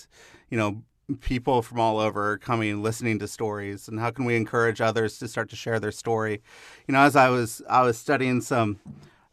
[0.50, 0.82] you know
[1.18, 5.28] people from all over coming listening to stories and how can we encourage others to
[5.28, 6.42] start to share their story?
[6.88, 8.80] You know, as I was I was studying some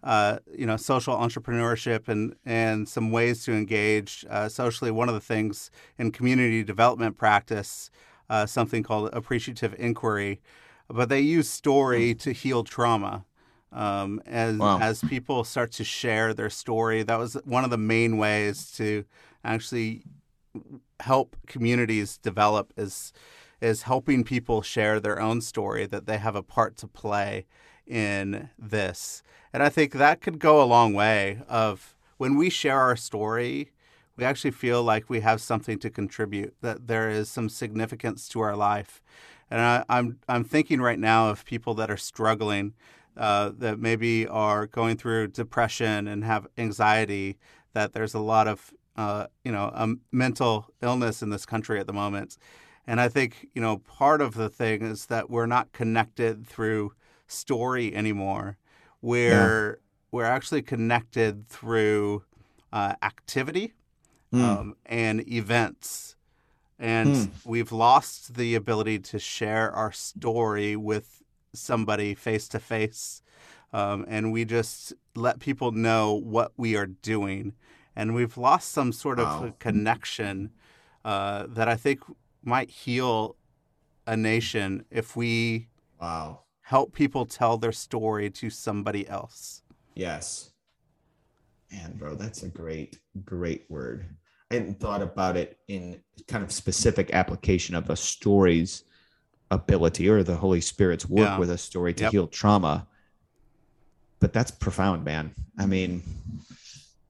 [0.02, 4.90] uh, you know, social entrepreneurship and and some ways to engage uh, socially.
[4.90, 7.90] One of the things in community development practice,
[8.30, 10.40] uh, something called appreciative inquiry,
[10.88, 13.24] but they use story to heal trauma.
[13.72, 14.78] Um, as Wow.
[14.80, 19.04] as people start to share their story, that was one of the main ways to
[19.44, 20.04] actually
[21.00, 23.12] help communities develop is
[23.60, 27.46] is helping people share their own story that they have a part to play
[27.86, 29.22] in this.
[29.52, 33.72] And I think that could go a long way of when we share our story,
[34.16, 38.40] we actually feel like we have something to contribute, that there is some significance to
[38.40, 39.02] our life.
[39.50, 42.74] And I, I'm I'm thinking right now of people that are struggling,
[43.16, 47.38] uh, that maybe are going through depression and have anxiety.
[47.72, 51.86] That there's a lot of uh, you know a mental illness in this country at
[51.86, 52.36] the moment,
[52.86, 56.92] and I think you know part of the thing is that we're not connected through
[57.26, 58.56] story anymore.
[59.02, 59.80] We're
[60.10, 62.24] we're actually connected through
[62.72, 63.72] uh, activity
[64.32, 64.42] Hmm.
[64.42, 66.16] um, and events.
[66.78, 67.24] And Hmm.
[67.44, 71.22] we've lost the ability to share our story with
[71.54, 73.22] somebody face to face.
[73.72, 77.54] Um, And we just let people know what we are doing.
[77.96, 79.54] And we've lost some sort of Wow.
[79.58, 80.52] connection
[81.04, 82.00] uh, that I think
[82.42, 83.36] might heal
[84.06, 85.68] a nation if we
[86.00, 86.42] Wow.
[86.62, 89.62] help people tell their story to somebody else.
[89.94, 90.50] Yes.
[91.72, 94.04] Man, bro, that's a great, great word.
[94.50, 98.84] I hadn't thought about it in kind of specific application of a story's
[99.50, 101.38] ability or the Holy Spirit's work Yeah.
[101.38, 102.12] with a story to Yep.
[102.12, 102.86] heal trauma.
[104.20, 105.34] But that's profound, man.
[105.58, 106.02] I mean,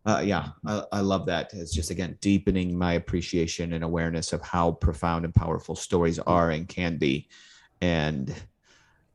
[0.07, 1.52] uh, yeah, I, I love that.
[1.52, 6.50] It's just, again, deepening my appreciation and awareness of how profound and powerful stories are
[6.50, 7.28] and can be.
[7.82, 8.32] And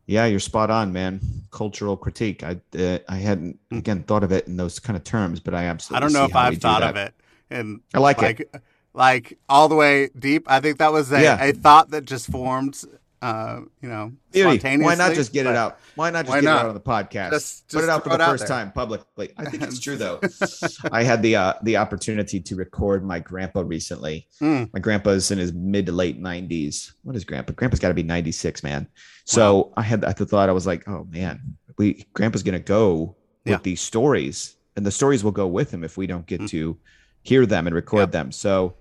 [0.06, 1.22] yeah, you're spot on, man.
[1.52, 2.44] Cultural critique.
[2.44, 5.66] I uh, I hadn't again thought of it in those kind of terms, but I
[5.66, 5.98] absolutely.
[5.98, 7.14] I don't know if I've thought of it.
[7.50, 8.22] And I like, it.
[8.22, 8.64] like
[8.94, 10.50] like all the way deep.
[10.50, 11.42] I think that was a, Yeah.
[11.42, 12.84] a thought that just formed,
[13.22, 14.84] uh, you know, spontaneously.
[14.86, 15.80] Why not just get it out?
[15.96, 16.56] Why not just Why get not?
[16.56, 17.30] it out on the podcast?
[17.32, 19.30] Just- Put it out for the first time publicly.
[19.38, 20.20] I think it's true though.
[20.92, 24.28] I had the uh, the opportunity to record my grandpa recently.
[24.42, 26.94] Mm, My grandpa's in his mid to late 90s.
[27.04, 27.54] What is grandpa?
[27.54, 28.88] Grandpa's got to be 96, man.
[29.26, 33.16] So I had I thought I was like, oh man, we grandpa's gonna go
[33.46, 33.60] with Yeah.
[33.64, 36.50] these stories, and the stories will go with him if we don't get Mm.
[36.50, 36.78] to
[37.24, 38.12] hear them and record Yep.
[38.12, 38.32] them.
[38.32, 38.74] So,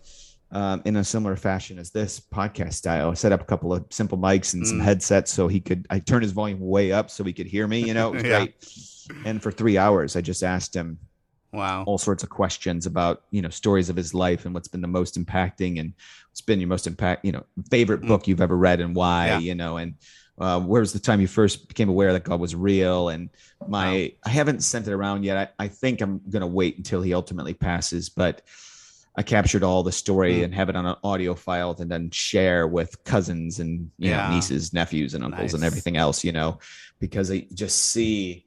[0.53, 3.84] um, in a similar fashion as this podcast style, I set up a couple of
[3.90, 4.82] simple mics and some Mm.
[4.84, 5.86] headsets so he could.
[5.90, 7.86] I turned his volume way up so he could hear me.
[7.86, 8.20] You know, Yeah.
[8.22, 8.55] great.
[9.24, 10.98] And for three hours, I just asked him
[11.53, 11.82] Wow.
[11.84, 14.86] all sorts of questions about you know stories of his life and what's been the
[14.88, 15.94] most impacting and
[16.30, 18.07] what's been your most impact you know favorite Mm.
[18.09, 19.38] book you've ever read and why Yeah.
[19.38, 19.94] you know and
[20.40, 23.30] uh, where was the time you first became aware that God was real and
[23.66, 27.14] my I haven't sent it around yet I, I think I'm gonna wait until he
[27.14, 28.42] ultimately passes but
[29.16, 30.44] I captured all the story Mm.
[30.44, 34.28] and have it on an audio file and then share with cousins and you Yeah.
[34.28, 36.58] know nieces nephews and uncles and everything else you know
[37.00, 38.46] because I just see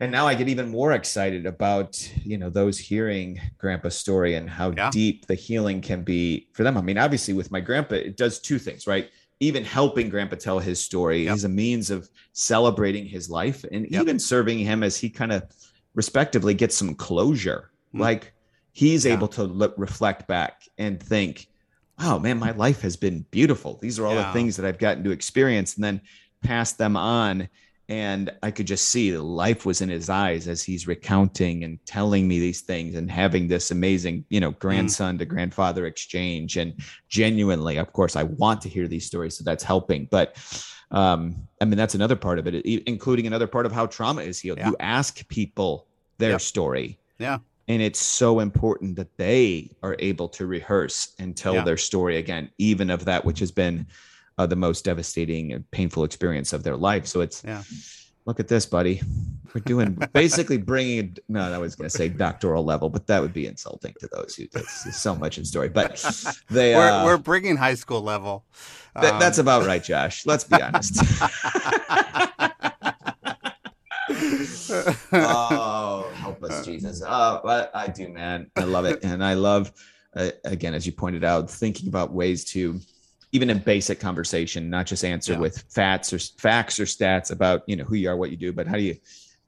[0.00, 4.48] and now I get even more excited about you know those hearing grandpa's story and
[4.48, 4.90] how Yeah.
[4.90, 6.76] deep the healing can be for them.
[6.78, 9.10] I mean, obviously with my grandpa, it does two things, right?
[9.40, 11.34] Even helping grandpa tell his story Yep.
[11.36, 14.02] is a means of celebrating his life and Yep.
[14.02, 15.42] even serving him as he kind of
[15.94, 17.70] respectively gets some closure.
[17.92, 18.00] Mm.
[18.00, 18.34] Like
[18.78, 19.14] he's Yeah.
[19.14, 21.48] able to look, reflect back and think,
[21.98, 23.78] "Oh man, my life has been beautiful.
[23.82, 24.26] These are all Yeah.
[24.26, 26.00] the things that I've gotten to experience," and then
[26.42, 27.48] pass them on
[27.90, 31.78] and I could just see the life was in his eyes as he's recounting and
[31.86, 36.58] telling me these things and having this amazing, you know, grandson to grandfather exchange.
[36.58, 36.74] And
[37.08, 40.06] genuinely, of course, I want to hear these stories, so that's helping.
[40.10, 40.36] But
[40.90, 42.54] um, I mean, that's another part of it,
[42.86, 44.58] including another part of how trauma is healed.
[44.58, 44.68] Yeah.
[44.68, 45.86] You ask people
[46.18, 46.40] their Yep.
[46.42, 46.98] story.
[47.18, 47.38] Yeah.
[47.68, 51.64] And it's so important that they are able to rehearse and tell Yeah.
[51.64, 53.86] their story again, even of that which has been
[54.38, 57.06] uh, the most devastating and painful experience of their life.
[57.06, 57.62] So it's, Yeah.
[58.24, 59.02] look at this, buddy.
[59.54, 61.16] We're doing basically bringing.
[61.28, 64.34] No, I was going to say doctoral level, but that would be insulting to those
[64.36, 65.68] who there's so much in story.
[65.68, 65.96] But
[66.50, 68.44] they, we're, uh, we're bringing high school level.
[69.00, 70.24] th- Um, that's about right, Josh.
[70.26, 70.96] Let's be honest.
[75.12, 77.02] oh, help us, Jesus.
[77.06, 78.50] Oh, but I do, man.
[78.56, 79.00] I love it.
[79.02, 79.72] And I love,
[80.16, 82.80] uh, again, as you pointed out, thinking about ways to,
[83.32, 85.38] even a basic conversation, not just answer Yeah.
[85.40, 88.52] with facts or facts or stats about, you know, who you are, what you do,
[88.52, 88.96] but how do you,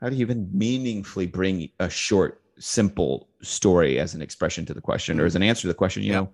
[0.01, 4.81] how do you even meaningfully bring a short, simple story as an expression to the
[4.83, 6.21] question or as an answer to the question, you Yeah.
[6.21, 6.33] know,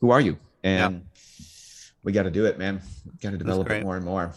[0.00, 0.38] who are you?
[0.62, 1.02] And
[2.04, 2.80] we got to do it, man.
[3.20, 4.32] Got to develop it more and more.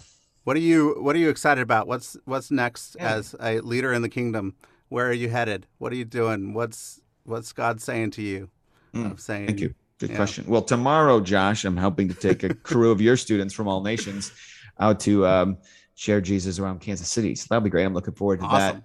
[0.49, 1.85] What are you What are you excited about?
[1.85, 3.17] What's What's next Yeah.
[3.17, 4.55] as a leader in the kingdom?
[4.87, 5.67] Where are you headed?
[5.77, 6.55] What are you doing?
[6.55, 8.49] What's What's God saying to you?
[8.95, 9.75] Mm, saying, Thank you.
[9.99, 10.15] Good Yeah.
[10.15, 10.45] question.
[10.47, 14.31] Well, tomorrow, Josh, I'm helping to take a crew of your students from all nations
[14.79, 15.57] out to um,
[15.93, 17.35] share Jesus around Kansas City.
[17.35, 17.85] So that'll be great.
[17.85, 18.81] I'm looking forward to Awesome.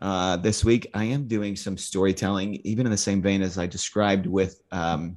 [0.00, 0.06] that.
[0.06, 3.66] Uh, this week, I am doing some storytelling, even in the same vein as I
[3.66, 5.16] described with um,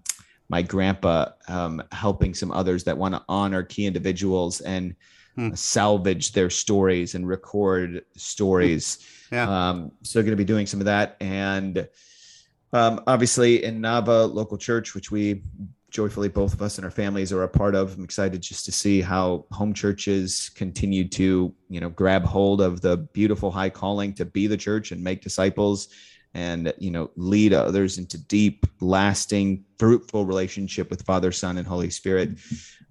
[0.49, 4.95] my grandpa, um, helping some others that want to honor key individuals and
[5.35, 5.53] Hmm.
[5.53, 8.99] salvage their stories and record stories.
[9.31, 9.49] Yeah.
[9.49, 11.15] Um, so going to be doing some of that.
[11.21, 11.87] And
[12.73, 15.43] um, obviously in Nava local church, which we
[15.89, 17.95] joyfully both of us and our families are a part of.
[17.95, 22.81] I'm excited just to see how home churches continue to, you know, grab hold of
[22.81, 25.89] the beautiful high calling to be the church and make disciples
[26.33, 31.89] and, you know, lead others into deep, lasting, fruitful relationship with Father, Son, and Holy
[31.89, 32.37] Spirit.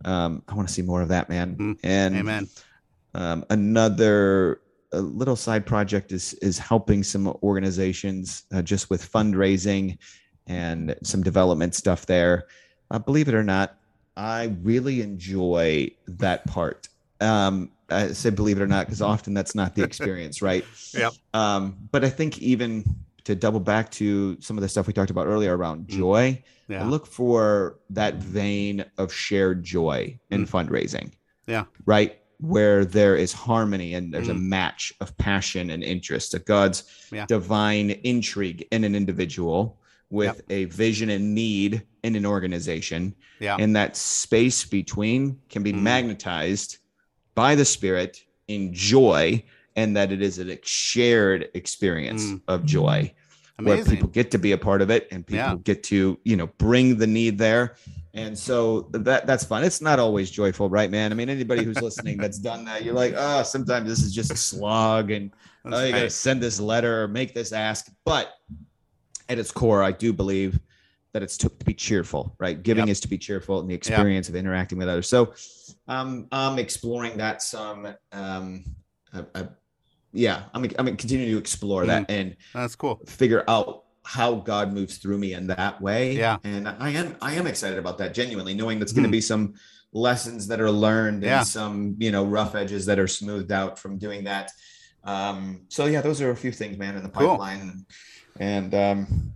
[0.04, 1.56] Um, I want to see more of that, man.
[1.56, 1.78] Mm.
[1.82, 2.48] And Amen.
[3.14, 4.60] um, another
[4.92, 9.98] a little side project is is helping some organizations uh, just with fundraising
[10.46, 12.46] and some development stuff there.
[12.90, 13.76] Uh, believe it or not,
[14.16, 16.88] I really enjoy that part.
[17.20, 20.64] Um, I say believe it or not because often that's not the experience, right?
[20.92, 21.12] Yep.
[21.34, 22.84] Um, but I think even
[23.30, 25.88] to double back to some of the stuff we talked about earlier around Mm.
[25.88, 26.84] joy, Yeah.
[26.84, 31.12] look for that vein of shared joy in fundraising.
[31.46, 31.64] Yeah.
[31.86, 32.18] Right.
[32.38, 34.42] Where there is harmony and there's a Mm.
[34.42, 37.26] match of passion and interest, of God's Yeah.
[37.26, 39.78] divine intrigue in an individual
[40.10, 43.14] with a vision and need in an organization.
[43.38, 43.56] Yeah.
[43.60, 45.82] And that space between can be Mm.
[45.82, 46.78] magnetized
[47.36, 49.44] by the Spirit in joy,
[49.76, 52.40] and that it is a shared experience Mm.
[52.48, 53.12] of joy
[53.64, 55.56] where people get to be a part of it and people Yeah.
[55.62, 57.76] get to you know bring the need there.
[58.12, 59.62] And so that that's fun.
[59.62, 61.12] It's not always joyful right man?
[61.12, 64.32] I mean anybody who's listening that's done that you're like oh sometimes this is just
[64.32, 65.30] a slog and
[65.64, 67.88] That's oh you gotta send this letter or make this ask.
[68.04, 68.32] But
[69.28, 70.58] at its core i do believe
[71.12, 72.62] that it's to, be cheerful right?
[72.62, 72.92] Giving Yep.
[72.92, 75.08] is to be cheerful and the experience of interacting with others.
[75.08, 75.34] So
[75.88, 78.64] um, i'm exploring that some um,
[79.12, 79.48] I, I,
[80.12, 82.14] yeah i'm, I'm continuing to explore that Mm.
[82.18, 83.00] and That's cool.
[83.06, 86.16] figure out how God moves through me in that way.
[86.16, 86.38] Yeah.
[86.42, 89.12] And I am I am excited about that genuinely, knowing that's going to Hmm.
[89.12, 89.54] be some
[89.92, 91.38] lessons that are learned Yeah.
[91.40, 94.50] and some, you know, rough edges that are smoothed out from doing that.
[95.04, 97.28] Um, so yeah, those are a few things, man, in the Cool.
[97.38, 97.84] pipeline,
[98.40, 99.32] and um,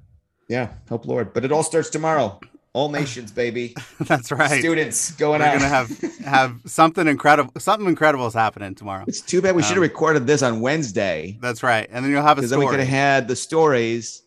[0.48, 1.32] yeah, help Lord.
[1.34, 2.40] But it all starts tomorrow.
[2.74, 3.74] All nations, baby.
[4.00, 4.58] That's right.
[4.60, 5.46] Students going out.
[5.60, 5.88] We're out.
[5.88, 7.52] gonna have have something incredible.
[7.58, 9.04] Something incredible is happening tomorrow.
[9.06, 11.88] It's too bad we should have Um, recorded this on Wednesday That's right.
[11.90, 14.22] And then you'll have a because then we could have had the stories.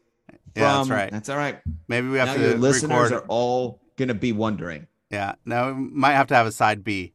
[0.55, 1.11] yeah, that's right.
[1.11, 1.59] That's all right.
[1.89, 3.23] Maybe we have now to your listeners record.
[3.23, 4.87] are all gonna be wondering.
[5.11, 5.35] Yeah.
[5.45, 7.13] No, we might have to have a side B.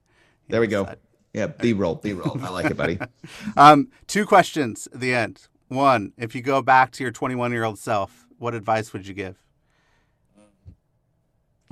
[0.48, 0.84] There we go.
[0.84, 0.98] Side-
[1.32, 2.38] Yeah, B roll, B roll.
[2.42, 2.98] I like it, buddy.
[3.56, 5.48] Um, two questions at the end.
[5.68, 9.14] One, if you go back to your 21 year old self, what advice would you
[9.14, 9.38] give?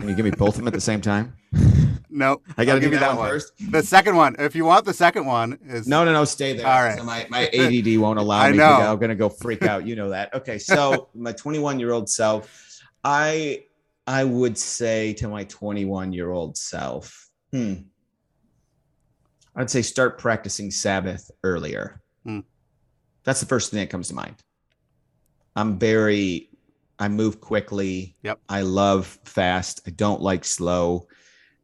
[0.00, 1.36] Can you give me both of them at the same time?
[2.12, 3.52] No, I got to give you that, one first.
[3.70, 6.24] The second one, if you want the second one, is No, no, no.
[6.24, 6.66] Stay there.
[6.66, 6.98] All right.
[6.98, 8.58] So my, my ADD won't allow I me.
[8.58, 8.78] know.
[8.78, 9.86] To, I'm gonna go freak out.
[9.86, 10.34] You know that.
[10.34, 10.58] Okay.
[10.58, 13.62] So my 21 year old self, I
[14.08, 17.74] I would say to my 21 year old self, hmm.
[19.54, 22.02] I'd say start practicing Sabbath earlier.
[22.24, 22.40] Hmm.
[23.22, 24.34] That's the first thing that comes to mind.
[25.54, 26.49] I'm very,
[27.00, 28.14] I move quickly.
[28.22, 28.40] Yep.
[28.48, 29.80] I love fast.
[29.86, 31.08] I don't like slow.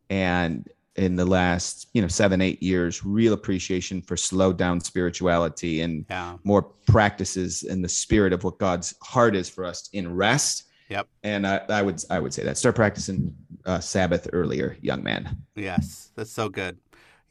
[0.09, 0.67] And
[0.97, 6.07] in the last, you know, seven, eight years, real appreciation for slow down spirituality and
[6.09, 10.65] yeah, more practices in the spirit of what God's heart is for us in rest.
[10.89, 11.09] Yep.
[11.23, 13.35] And I, I would I would say that start practicing
[13.67, 15.37] uh, Sabbath earlier, young man.
[15.55, 16.79] yes, that's so good.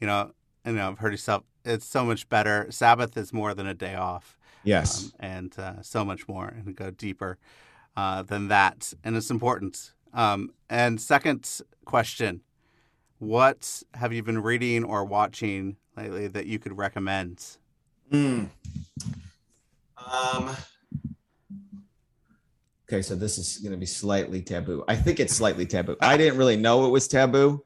[0.00, 0.30] You know,
[0.64, 1.42] you know, I've heard yourself.
[1.64, 2.66] It's so much better.
[2.70, 4.38] Sabbath is more than a day off.
[4.62, 5.04] Yes.
[5.04, 7.38] um, and uh, so much more and go deeper
[7.96, 8.92] uh, than that.
[9.04, 9.92] And it's important.
[10.12, 12.40] Um, and second question
[13.18, 17.44] What have you been reading or watching lately that you could recommend?
[18.12, 18.48] Mm.
[20.10, 20.56] Um.
[22.88, 24.84] Okay, so this is going to be slightly taboo.
[24.86, 25.96] I think it's slightly taboo.
[26.00, 27.64] I didn't really know it was taboo,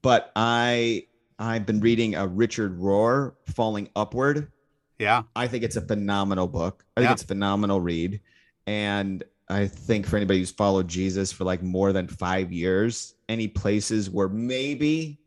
[0.00, 1.06] but I
[1.40, 4.52] I've been reading a Richard Rohr, Falling Upward.
[4.98, 5.22] Yeah.
[5.34, 6.84] I think it's a phenomenal book.
[6.96, 7.12] I think Yeah.
[7.14, 8.20] it's a phenomenal read.
[8.66, 13.48] And I think for anybody who's followed Jesus for like more than five years, any
[13.48, 15.18] places where maybe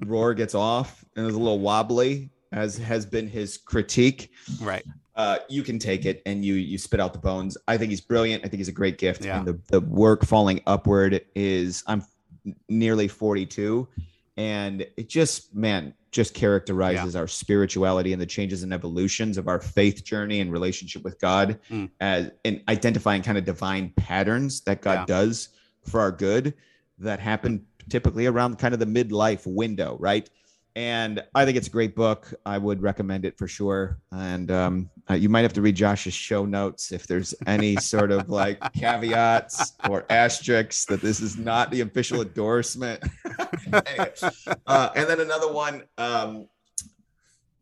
[0.00, 4.30] Rohr gets off and is a little wobbly, as has been his critique,
[4.60, 4.82] Right.
[5.16, 7.56] uh, you can take it and you you spit out the bones.
[7.68, 8.44] I think he's brilliant.
[8.44, 9.24] I think he's a great gift.
[9.24, 9.38] Yeah.
[9.38, 12.04] And the, the work falling upward is I'm
[12.68, 13.86] nearly 42
[14.36, 19.58] and it just man just characterizes our spirituality and the changes and evolutions of our
[19.60, 21.90] faith journey and relationship with God Mm.
[22.00, 25.04] as in identifying kind of divine patterns that God Yeah.
[25.06, 25.48] does
[25.84, 26.54] for our good
[26.98, 30.28] that happen typically around kind of the midlife window, right?
[30.74, 32.32] And I think it's a great book.
[32.46, 33.98] I would recommend it for sure.
[34.10, 38.10] And um, uh, you might have to read Josh's show notes if there's any sort
[38.10, 43.02] of like caveats or asterisks that this is not the official endorsement.
[43.86, 44.12] Anyway,
[44.66, 46.46] uh, and then another one um,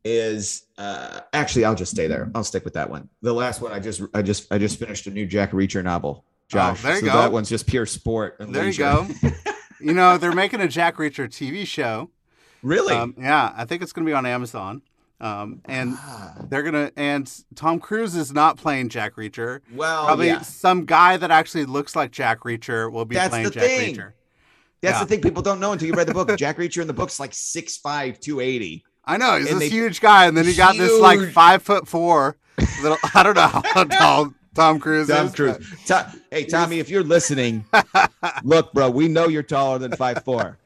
[0.05, 2.31] is uh, actually I'll just stay there.
[2.35, 3.09] I'll stick with that one.
[3.23, 6.25] The last one I just I just I just finished a new Jack Reacher novel.
[6.49, 7.13] Josh, Oh, there you so go.
[7.13, 8.37] that one's just pure sport.
[8.41, 9.07] There you go.
[9.81, 12.11] you know, they're making a Jack Reacher TV show.
[12.63, 12.95] Really?
[12.95, 13.53] Um, yeah.
[13.57, 14.83] I think it's going to be on Amazon.
[15.21, 19.61] Um, and Ah, they're going to, and Tom Cruise is not playing Jack Reacher.
[19.75, 20.41] well, Probably yeah.
[20.41, 23.97] some guy that actually looks like Jack Reacher will be That's playing Jack thing.
[23.97, 24.13] Reacher.
[24.81, 25.01] That's Yeah.
[25.05, 26.35] the thing people don't know until you read the book.
[26.39, 28.83] Jack Reacher in the book's like 6'5", 280.
[29.05, 31.63] I know he's And this they- huge guy, and then he got this like five
[31.63, 32.37] foot four
[32.83, 32.97] little.
[33.15, 35.35] I don't know how tall Tom Cruise Tom is.
[35.35, 35.59] Cruise.
[36.31, 37.65] Hey, Tommy, if you're listening,
[38.45, 40.57] look, bro, we know you're taller than 5'4".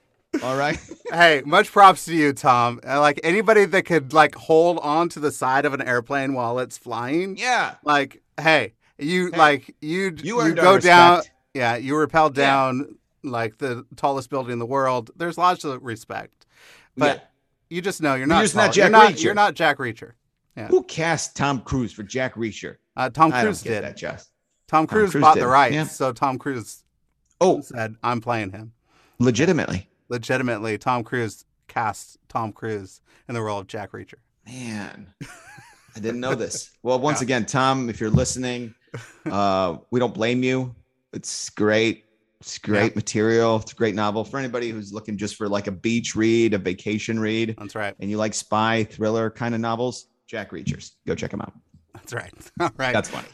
[0.43, 0.78] All right?
[1.12, 2.80] hey, much props to you, Tom.
[2.87, 6.59] Uh, Like anybody that could like hold on to the side of an airplane while
[6.59, 7.37] it's flying.
[7.37, 7.74] Yeah.
[7.85, 11.22] Like, hey, you Hey, like you You earned go down.
[11.55, 12.43] Yeah, you rappel Yeah.
[12.43, 15.11] down like the tallest building in the world.
[15.16, 16.47] There's lots of respect,
[16.97, 17.22] but Yeah.
[17.76, 18.43] you just know you're You're not.
[18.43, 18.72] just not.
[18.72, 19.22] Jack you're not, Reacher.
[19.24, 20.12] You're not Jack Reacher.
[20.68, 22.76] Who cast Tom Cruise for Jack Reacher?
[22.97, 23.82] Uh, Tom Cruise did.
[23.82, 24.20] that, Josh.
[24.68, 25.85] Tom Cruise Cruise bought did, the rights, yeah.
[25.85, 26.85] so Tom Cruise
[27.41, 28.72] Oh, said, "I'm playing him."
[29.18, 29.89] legitimately.
[30.09, 34.15] Legitimately, Tom Cruise cast Tom Cruise in the role of Jack Reacher.
[34.47, 35.13] Man,
[35.97, 36.71] I didn't know this.
[36.83, 37.25] Well, once Yeah.
[37.25, 38.75] again, Tom, if you're listening,
[39.25, 40.75] uh, we don't blame you.
[41.15, 42.05] It's great.
[42.41, 42.97] It's great Yeah.
[42.97, 43.57] material.
[43.57, 46.59] It's a great novel for anybody who's looking just for like a beach read, a
[46.59, 47.95] vacation read, That's right.
[48.01, 50.09] and you like spy thriller kind of novels.
[50.27, 51.55] Jack Reachers, go check them out.
[51.95, 52.33] That's right.
[52.61, 52.93] All right.
[52.93, 53.29] That's funny.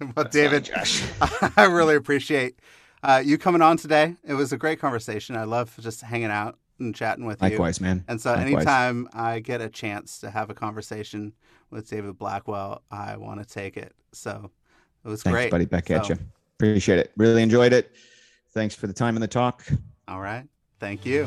[0.16, 1.04] well, David, Josh.
[1.56, 2.58] I really appreciate
[3.02, 4.16] uh, you coming on today.
[4.24, 5.36] It was a great conversation.
[5.36, 7.50] I love just hanging out and chatting with you.
[7.50, 8.04] Likewise, man.
[8.08, 8.54] And so, Likewise.
[8.54, 11.32] anytime I get a chance to have a conversation
[11.70, 13.94] with David Blackwell, I want to take it.
[14.12, 14.50] So,
[15.04, 15.50] it was Thanks, great.
[15.50, 15.64] buddy.
[15.64, 16.16] Back at you.
[16.58, 17.12] Appreciate it.
[17.16, 17.92] Really enjoyed it.
[18.50, 19.64] Thanks for the time and the talk.
[20.06, 20.46] All right.
[20.78, 21.26] Thank you.